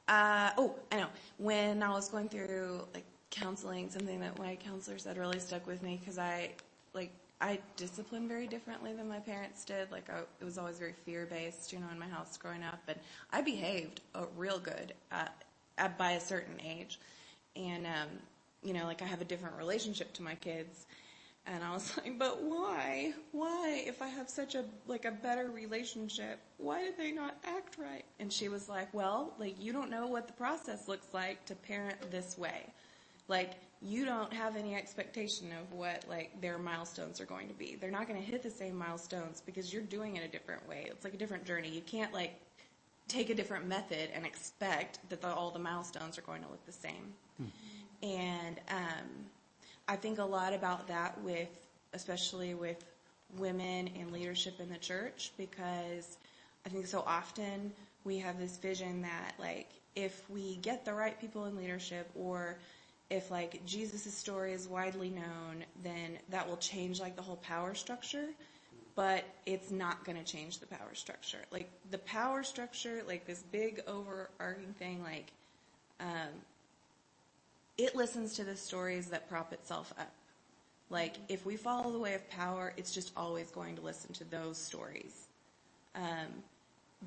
Uh, 0.08 0.52
oh, 0.58 0.76
I 0.92 0.98
know. 0.98 1.08
When 1.38 1.82
I 1.84 1.90
was 1.90 2.10
going 2.10 2.30
through 2.30 2.86
like 2.94 3.06
counseling, 3.32 3.90
something 3.90 4.20
that 4.20 4.38
my 4.38 4.56
counselor 4.56 4.98
said 4.98 5.18
really 5.18 5.40
stuck 5.40 5.66
with 5.66 5.82
me 5.82 5.98
because 6.00 6.18
I, 6.18 6.52
like, 6.94 7.12
I 7.44 7.60
disciplined 7.76 8.30
very 8.30 8.48
differently 8.48 8.94
than 8.94 9.10
my 9.10 9.20
parents 9.20 9.66
did. 9.66 9.92
Like, 9.92 10.10
I, 10.10 10.20
it 10.40 10.46
was 10.46 10.58
always 10.58 10.80
very 10.80 10.94
fear 10.94 11.28
based, 11.30 11.74
you 11.74 11.80
know, 11.80 11.88
in 11.92 12.00
my 12.00 12.08
house 12.08 12.38
growing 12.38 12.64
up. 12.64 12.80
And 12.88 12.98
I 13.34 13.42
behaved 13.42 14.00
uh, 14.16 14.28
real 14.38 14.60
good 14.60 14.94
at, 15.12 15.44
at, 15.78 15.98
by 15.98 16.12
a 16.12 16.22
certain 16.22 16.56
age. 16.66 17.02
And, 17.58 17.86
um, 17.86 18.08
you 18.64 18.72
know, 18.72 18.86
like, 18.86 19.02
I 19.02 19.06
have 19.06 19.20
a 19.20 19.26
different 19.26 19.58
relationship 19.58 20.14
to 20.14 20.24
my 20.24 20.36
kids. 20.36 20.86
And 21.46 21.62
I 21.66 21.74
was 21.74 21.98
like, 22.04 22.18
but 22.18 22.42
why? 22.42 23.12
Why? 23.34 23.84
If 23.86 24.02
I 24.02 24.08
have 24.08 24.30
such 24.30 24.56
a, 24.56 24.64
like 24.88 25.04
a 25.04 25.12
better 25.12 25.52
relationship, 25.52 26.40
why 26.60 26.82
did 26.82 26.98
they 26.98 27.12
not 27.12 27.36
act 27.44 27.78
right? 27.78 28.06
And 28.22 28.32
she 28.32 28.48
was 28.48 28.70
like, 28.70 28.94
well, 28.94 29.34
like 29.38 29.62
you 29.62 29.74
don't 29.74 29.90
know 29.90 30.08
what 30.08 30.28
the 30.28 30.34
process 30.34 30.88
looks 30.88 31.08
like 31.14 31.44
to 31.48 31.56
parent 31.56 32.10
this 32.10 32.38
way. 32.38 32.68
Like 33.28 33.56
you 33.86 34.06
don't 34.06 34.32
have 34.34 34.56
any 34.56 34.76
expectation 34.76 35.52
of 35.52 35.72
what 35.74 36.06
like 36.10 36.40
their 36.42 36.58
milestones 36.58 37.20
are 37.20 37.26
going 37.26 37.48
to 37.48 37.54
be. 37.54 37.78
They're 37.80 37.92
not 37.92 38.08
going 38.08 38.20
to 38.20 38.26
hit 38.26 38.42
the 38.42 38.52
same 38.52 38.78
milestones 38.78 39.42
because 39.46 39.74
you're 39.74 39.84
doing 39.84 40.16
it 40.16 40.24
a 40.24 40.28
different 40.28 40.68
way. 40.68 40.86
It's 40.90 41.04
like 41.04 41.14
a 41.14 41.18
different 41.18 41.46
journey. 41.46 41.70
You 41.70 41.82
can't 41.82 42.14
like 42.14 42.40
take 43.08 43.30
a 43.30 43.36
different 43.36 43.68
method 43.68 44.10
and 44.14 44.26
expect 44.26 45.00
that 45.10 45.22
the, 45.22 45.34
all 45.34 45.52
the 45.52 45.60
milestones 45.60 46.18
are 46.18 46.22
going 46.22 46.42
to 46.44 46.50
look 46.50 46.66
the 46.66 46.72
same. 46.72 47.14
And, 48.02 48.60
um, 48.70 49.26
I 49.88 49.96
think 49.96 50.20
a 50.20 50.24
lot 50.24 50.54
about 50.54 50.88
that 50.88 51.22
with, 51.22 51.50
especially 51.94 52.54
with 52.54 52.84
women 53.38 53.88
in 53.88 54.12
leadership 54.12 54.60
in 54.60 54.70
the 54.70 54.78
church, 54.78 55.32
because 55.38 56.18
I 56.66 56.70
think 56.70 56.88
so 56.88 57.04
often 57.06 57.74
we 58.04 58.18
have 58.20 58.40
this 58.40 58.58
vision 58.58 59.02
that 59.02 59.34
like 59.40 59.70
if 59.96 60.30
we 60.30 60.58
get 60.58 60.86
the 60.86 60.94
right 60.94 61.20
people 61.20 61.46
in 61.46 61.56
leadership 61.56 62.10
or 62.16 62.60
if 63.10 63.30
like 63.32 63.66
Jesus' 63.66 64.14
story 64.14 64.54
is 64.54 64.68
widely 64.68 65.10
known, 65.10 65.66
then 65.84 66.18
that 66.30 66.48
will 66.48 66.58
change 66.58 67.00
like 67.00 67.16
the 67.16 67.22
whole 67.22 67.38
power 67.38 67.74
structure. 67.76 68.30
But 68.96 69.24
it's 69.48 69.72
not 69.72 70.06
going 70.06 70.18
to 70.18 70.24
change 70.24 70.60
the 70.60 70.68
power 70.68 70.94
structure. 70.94 71.40
Like 71.52 71.72
the 71.90 71.98
power 72.00 72.44
structure, 72.44 73.02
like 73.08 73.26
this 73.26 73.44
big 73.52 73.82
overarching 73.88 74.74
thing, 74.78 75.02
like 75.02 75.32
um, 76.00 76.30
it 77.78 77.96
listens 77.96 78.34
to 78.36 78.44
the 78.44 78.56
stories 78.56 79.08
that 79.08 79.30
prop 79.30 79.52
itself 79.52 79.94
up. 79.98 80.12
Like, 80.90 81.16
if 81.28 81.46
we 81.46 81.56
follow 81.56 81.92
the 81.92 81.98
way 81.98 82.14
of 82.14 82.30
power, 82.30 82.74
it's 82.78 82.94
just 82.94 83.12
always 83.18 83.50
going 83.50 83.76
to 83.78 83.82
listen 83.82 84.14
to 84.14 84.26
those 84.26 84.58
stories. 84.58 85.28
Um, 85.96 86.44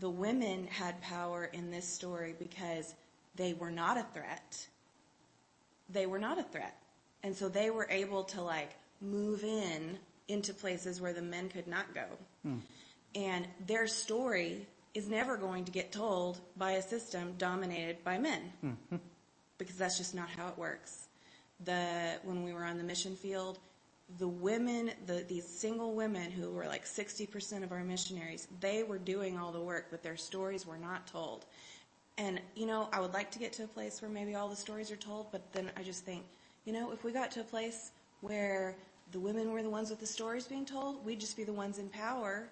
the 0.01 0.11
women 0.11 0.67
had 0.67 1.01
power 1.03 1.45
in 1.53 1.71
this 1.71 1.87
story 1.87 2.35
because 2.39 2.95
they 3.37 3.55
were 3.55 3.71
not 3.71 3.97
a 3.97 4.07
threat. 4.13 4.67
They 5.91 6.07
were 6.07 6.19
not 6.19 6.39
a 6.39 6.43
threat. 6.43 6.77
And 7.23 7.35
so 7.35 7.49
they 7.49 7.71
were 7.71 7.87
able 7.91 8.25
to, 8.25 8.43
like, 8.43 8.71
move 9.01 9.45
in 9.45 9.99
into 10.29 10.53
places 10.53 11.01
where 11.01 11.13
the 11.13 11.23
men 11.23 11.49
could 11.49 11.67
not 11.67 11.95
go. 11.95 12.05
Hmm. 12.43 12.59
And 13.15 13.47
their 13.67 13.87
story 13.87 14.67
is 14.97 15.09
never 15.09 15.37
going 15.37 15.65
to 15.65 15.71
get 15.71 15.93
told 15.93 16.41
by 16.57 16.73
a 16.73 16.83
system 16.83 17.35
dominated 17.37 18.03
by 18.03 18.19
men 18.19 18.41
mm-hmm. 18.65 18.97
because 19.59 19.77
that's 19.77 19.99
just 19.99 20.15
not 20.15 20.29
how 20.31 20.49
it 20.49 20.59
works. 20.59 21.09
The 21.65 22.19
when 22.25 22.43
we 22.43 22.53
were 22.53 22.65
on 22.65 22.79
the 22.79 22.83
mission 22.83 23.15
field, 23.15 23.59
the 24.19 24.29
women, 24.29 24.91
the 25.07 25.25
these 25.29 25.47
single 25.47 25.93
women 25.95 26.31
who 26.31 26.51
were 26.51 26.67
like 26.67 26.85
60% 26.85 27.63
of 27.63 27.73
our 27.73 27.85
missionaries, 27.85 28.49
they 28.61 28.83
were 28.85 28.99
doing 28.99 29.39
all 29.39 29.53
the 29.53 29.61
work, 29.61 29.89
but 29.91 30.03
their 30.03 30.17
stories 30.17 30.67
were 30.67 30.79
not 30.79 31.07
told. 31.07 31.45
And 32.19 32.41
you 32.55 32.67
know, 32.67 32.89
I 32.93 33.01
would 33.01 33.13
like 33.13 33.31
to 33.33 33.39
get 33.39 33.53
to 33.55 33.65
a 33.65 33.69
place 33.69 34.01
where 34.01 34.11
maybe 34.11 34.35
all 34.35 34.49
the 34.49 34.57
stories 34.57 34.91
are 34.91 34.97
told, 34.97 35.27
but 35.33 35.43
then 35.53 35.71
I 35.77 35.83
just 35.83 36.05
think, 36.05 36.25
you 36.65 36.73
know, 36.73 36.93
if 36.93 37.05
we 37.05 37.13
got 37.13 37.31
to 37.33 37.41
a 37.41 37.45
place 37.45 37.91
where 38.21 38.75
the 39.13 39.21
women 39.21 39.53
were 39.53 39.63
the 39.63 39.71
ones 39.71 39.91
with 39.91 40.01
the 40.01 40.07
stories 40.07 40.47
being 40.47 40.65
told, 40.65 41.05
we'd 41.05 41.21
just 41.21 41.37
be 41.37 41.45
the 41.45 41.53
ones 41.53 41.79
in 41.79 41.89
power, 41.89 42.49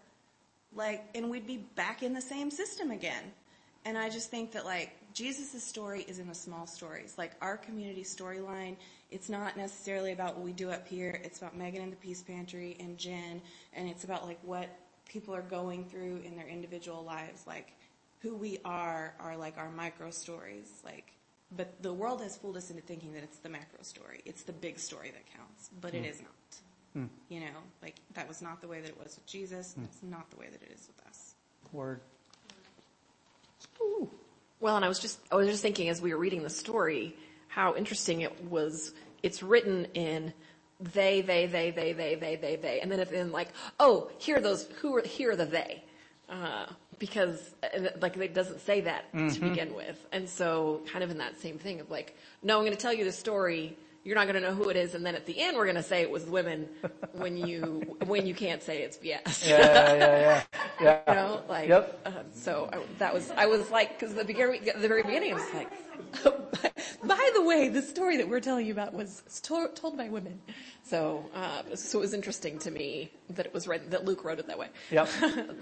like, 0.75 1.05
and 1.15 1.31
we'd 1.31 1.47
be 1.47 1.59
back 1.75 2.03
in 2.03 2.13
the 2.13 2.21
same 2.21 2.51
system 2.51 2.91
again. 2.91 3.25
And 3.85 3.99
I 3.99 4.09
just 4.09 4.31
think 4.31 4.53
that 4.53 4.65
like 4.65 4.93
Jesus' 5.13 5.63
story 5.63 6.05
is 6.09 6.19
in 6.19 6.29
the 6.29 6.35
small 6.35 6.67
stories. 6.67 7.15
Like 7.17 7.33
our 7.41 7.57
community 7.57 8.03
storyline, 8.03 8.77
it's 9.11 9.29
not 9.29 9.57
necessarily 9.57 10.13
about 10.13 10.37
what 10.37 10.45
we 10.45 10.53
do 10.53 10.71
up 10.71 10.89
here. 10.89 11.21
It's 11.23 11.39
about 11.39 11.57
Megan 11.57 11.83
and 11.83 11.93
the 11.93 11.97
Peace 11.97 12.23
Pantry 12.23 12.77
and 12.81 12.99
Jen, 12.99 13.41
and 13.75 13.89
it's 13.89 14.05
about 14.05 14.27
like 14.27 14.39
what 14.43 14.69
people 15.09 15.35
are 15.35 15.43
going 15.43 15.85
through 15.85 16.21
in 16.25 16.35
their 16.37 16.49
individual 16.49 17.05
lives. 17.05 17.47
Like 17.47 17.73
who 18.25 18.35
we 18.35 18.59
are 18.65 19.15
are 19.21 19.37
like 19.37 19.59
our 19.59 19.71
micro 19.71 20.11
stories. 20.11 20.69
Like, 20.85 21.13
but 21.55 21.81
the 21.83 21.93
world 21.93 22.23
has 22.23 22.37
fooled 22.37 22.57
us 22.57 22.71
into 22.71 22.83
thinking 22.83 23.13
that 23.13 23.23
it's 23.23 23.39
the 23.39 23.51
macro 23.51 23.83
story. 23.83 24.23
It's 24.25 24.43
the 24.43 24.53
big 24.53 24.81
story 24.81 25.13
that 25.13 25.27
counts, 25.37 25.71
but 25.81 25.95
it 25.95 26.01
hmm. 26.01 26.05
is 26.07 26.23
not. 26.23 26.31
Hmm. 26.95 27.07
You 27.29 27.41
know, 27.41 27.61
like 27.83 27.97
that 28.15 28.27
was 28.27 28.41
not 28.41 28.61
the 28.63 28.69
way 28.69 28.81
that 28.81 28.89
it 28.89 28.99
was 28.99 29.15
with 29.15 29.27
Jesus. 29.27 29.75
and 29.77 29.85
It's 29.85 30.03
not 30.03 30.31
the 30.31 30.37
way 30.37 30.47
that 30.51 30.63
it 30.63 30.73
is 30.75 30.89
with 30.89 31.07
us. 31.07 31.35
Word. 31.71 32.01
Well, 34.61 34.77
and 34.77 34.85
I 34.85 34.89
was 34.89 34.99
just 34.99 35.19
I 35.31 35.35
was 35.37 35.47
just 35.47 35.61
thinking 35.61 35.91
as 35.91 36.01
we 36.01 36.15
were 36.15 36.21
reading 36.21 36.43
the 36.43 36.51
story 36.51 37.15
how 37.49 37.77
interesting 37.77 38.23
it 38.23 38.45
was. 38.45 38.93
It's 39.23 39.43
written 39.43 39.87
in 39.95 40.33
they, 40.81 41.21
they, 41.21 41.47
they, 41.47 41.71
they, 41.71 41.93
they, 41.93 42.15
they, 42.15 42.37
they, 42.37 42.57
they, 42.57 42.81
and 42.81 42.91
then 42.91 43.01
it's 43.01 43.13
in 43.13 43.33
like, 43.33 43.49
oh, 43.79 44.11
here 44.19 44.39
are 44.39 44.41
those 44.41 44.67
who 44.81 44.97
are 44.97 45.03
here 45.03 45.31
are 45.31 45.37
the 45.37 45.47
they, 45.47 45.85
uh, 46.29 46.67
because 46.99 47.55
like 48.01 48.17
it 48.17 48.35
doesn't 48.35 48.61
say 48.61 48.83
that 48.83 49.11
to 49.13 49.19
mm-hmm. 49.19 49.49
begin 49.49 49.75
with, 49.75 49.99
and 50.13 50.29
so 50.29 50.83
kind 50.91 51.05
of 51.05 51.11
in 51.11 51.19
that 51.19 51.41
same 51.41 51.59
thing 51.59 51.81
of 51.81 51.91
like, 51.91 52.17
no, 52.43 52.59
I'm 52.59 52.65
going 52.65 52.77
to 52.77 52.81
tell 52.81 52.93
you 52.93 53.05
the 53.05 53.13
story. 53.13 53.77
You're 54.05 54.17
not 54.17 54.27
going 54.27 54.35
to 54.35 54.41
know 54.49 54.55
who 54.55 54.69
it 54.69 54.77
is, 54.77 54.95
and 54.95 55.05
then 55.05 55.15
at 55.15 55.25
the 55.25 55.41
end 55.41 55.57
we're 55.57 55.65
going 55.65 55.77
to 55.77 55.83
say 55.83 56.03
it 56.03 56.11
was 56.11 56.25
women 56.27 56.69
when 57.13 57.37
you 57.39 57.97
when 58.07 58.27
you 58.27 58.35
can't 58.35 58.63
say 58.63 58.83
it's 58.83 58.99
BS. 58.99 59.49
Yeah, 59.49 59.59
yeah, 59.59 59.95
yeah, 59.97 60.43
yeah. 60.81 61.01
you 61.09 61.15
know, 61.15 61.43
like, 61.49 61.69
Yep. 61.69 62.01
uh, 62.05 62.11
so 62.35 62.69
I, 62.73 62.81
that 62.99 63.15
was, 63.15 63.31
I 63.31 63.47
was 63.47 63.71
like, 63.71 63.99
cause 63.99 64.13
the 64.15 64.25
beginning, 64.25 64.63
the 64.65 64.89
very 64.89 65.03
beginning, 65.03 65.33
I 65.33 65.37
was 65.37 65.55
like, 65.55 65.71
by 67.05 67.31
the 67.35 67.43
way, 67.43 67.69
the 67.71 67.81
story 67.81 68.19
that 68.19 68.29
we're 68.29 68.41
telling 68.41 68.67
you 68.67 68.73
about 68.73 68.93
was 68.93 69.23
to- 69.45 69.71
told 69.75 69.97
by 69.97 70.09
women. 70.11 70.39
So, 70.83 71.25
uh, 71.35 71.75
so 71.75 71.99
it 71.99 72.03
was 72.03 72.13
interesting 72.13 72.59
to 72.59 72.71
me 72.71 73.11
that 73.31 73.47
it 73.47 73.55
was 73.55 73.67
read, 73.67 73.91
that 73.93 74.05
Luke 74.05 74.23
wrote 74.23 74.39
it 74.39 74.49
that 74.49 74.59
way. 74.59 74.69
Yep. 74.91 75.09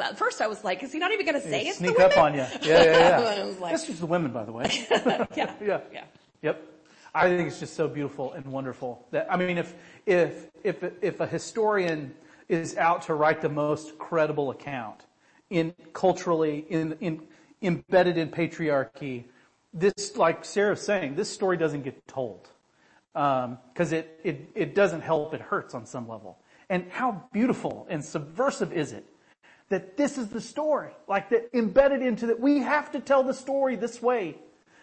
At 0.00 0.18
first 0.18 0.40
I 0.40 0.48
was 0.48 0.64
like, 0.64 0.82
is 0.82 0.92
he 0.92 0.98
not 0.98 1.12
even 1.12 1.26
going 1.26 1.40
to 1.40 1.48
say 1.48 1.62
it's 1.66 1.78
the 1.78 1.86
Sneak 1.88 2.00
up 2.00 2.16
on 2.18 2.34
you. 2.34 2.40
Yeah, 2.40 2.82
yeah, 2.82 3.20
yeah. 3.20 3.42
I 3.42 3.44
was 3.44 3.58
like, 3.60 3.72
This 3.72 3.88
is 3.88 4.00
the 4.00 4.06
women, 4.06 4.32
by 4.32 4.44
the 4.44 4.52
way. 4.52 4.68
yeah, 4.90 5.54
yeah. 5.62 5.80
yeah. 5.92 6.04
Yep. 6.42 6.71
I 7.14 7.28
think 7.28 7.48
it's 7.48 7.60
just 7.60 7.74
so 7.74 7.88
beautiful 7.88 8.32
and 8.32 8.46
wonderful 8.46 9.06
that, 9.10 9.30
I 9.30 9.36
mean, 9.36 9.58
if, 9.58 9.74
if, 10.06 10.50
if, 10.64 10.82
if 11.02 11.20
a 11.20 11.26
historian 11.26 12.14
is 12.48 12.76
out 12.76 13.02
to 13.02 13.14
write 13.14 13.42
the 13.42 13.48
most 13.48 13.98
credible 13.98 14.50
account 14.50 15.04
in 15.50 15.74
culturally, 15.92 16.64
in, 16.70 16.96
in, 17.00 17.22
embedded 17.60 18.16
in 18.16 18.30
patriarchy, 18.30 19.24
this, 19.74 20.16
like 20.16 20.44
Sarah's 20.44 20.80
saying, 20.80 21.14
this 21.14 21.28
story 21.28 21.56
doesn't 21.56 21.82
get 21.82 22.06
told. 22.08 22.48
Um, 23.14 23.58
cause 23.74 23.92
it, 23.92 24.18
it, 24.24 24.48
it 24.54 24.74
doesn't 24.74 25.02
help, 25.02 25.34
it 25.34 25.40
hurts 25.42 25.74
on 25.74 25.84
some 25.84 26.08
level. 26.08 26.38
And 26.70 26.90
how 26.90 27.24
beautiful 27.32 27.86
and 27.90 28.02
subversive 28.02 28.72
is 28.72 28.92
it 28.92 29.06
that 29.68 29.96
this 29.96 30.18
is 30.18 30.28
the 30.28 30.40
story, 30.40 30.90
like 31.08 31.30
that 31.30 31.48
embedded 31.54 32.02
into 32.02 32.26
that 32.26 32.40
we 32.40 32.58
have 32.58 32.92
to 32.92 33.00
tell 33.00 33.22
the 33.22 33.34
story 33.34 33.76
this 33.76 34.00
way 34.00 34.36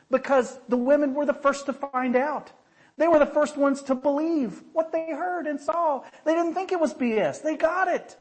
because 0.10 0.60
the 0.68 0.78
women 0.78 1.14
were 1.14 1.26
the 1.26 1.34
first 1.34 1.66
to 1.68 1.74
find 1.74 2.16
out. 2.16 2.52
They 2.98 3.08
were 3.08 3.20
the 3.20 3.26
first 3.26 3.58
ones 3.58 3.82
to 3.84 3.96
believe 3.96 4.62
what 4.74 4.92
they 4.92 5.12
heard 5.12 5.48
and 5.48 5.60
saw. 5.60 6.04
They 6.26 6.34
didn't 6.34 6.54
think 6.54 6.72
it 6.72 6.80
was 6.80 6.94
BS. 6.94 7.42
They 7.42 7.56
got 7.56 7.88
it. 7.88 8.18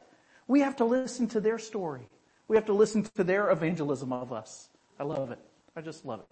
We 0.47 0.61
have 0.61 0.77
to 0.77 0.85
listen 0.85 1.27
to 1.29 1.41
their 1.41 1.59
story. 1.59 2.07
We 2.47 2.55
have 2.55 2.65
to 2.65 2.73
listen 2.73 3.03
to 3.03 3.23
their 3.23 3.51
evangelism 3.51 4.13
of 4.13 4.31
us. 4.31 4.69
I 4.99 5.03
love 5.03 5.31
it. 5.31 5.39
I 5.75 5.81
just 5.81 6.05
love 6.05 6.21
it. 6.21 6.27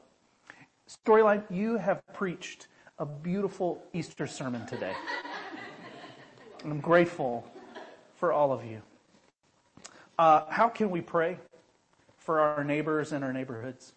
Storyline, 0.90 1.44
you 1.50 1.78
have 1.78 2.02
preached 2.14 2.68
a 3.00 3.06
beautiful 3.06 3.84
Easter 3.94 4.26
sermon 4.26 4.66
today. 4.66 4.94
And 6.64 6.72
I'm 6.72 6.80
grateful 6.80 7.46
for 8.16 8.32
all 8.32 8.52
of 8.52 8.66
you. 8.66 8.82
Uh, 10.18 10.46
how 10.50 10.70
can 10.70 10.90
we 10.90 11.02
pray 11.02 11.38
for 12.18 12.40
our 12.40 12.64
neighbors 12.64 13.12
and 13.12 13.24
our 13.24 13.32
neighborhoods? 13.32 13.94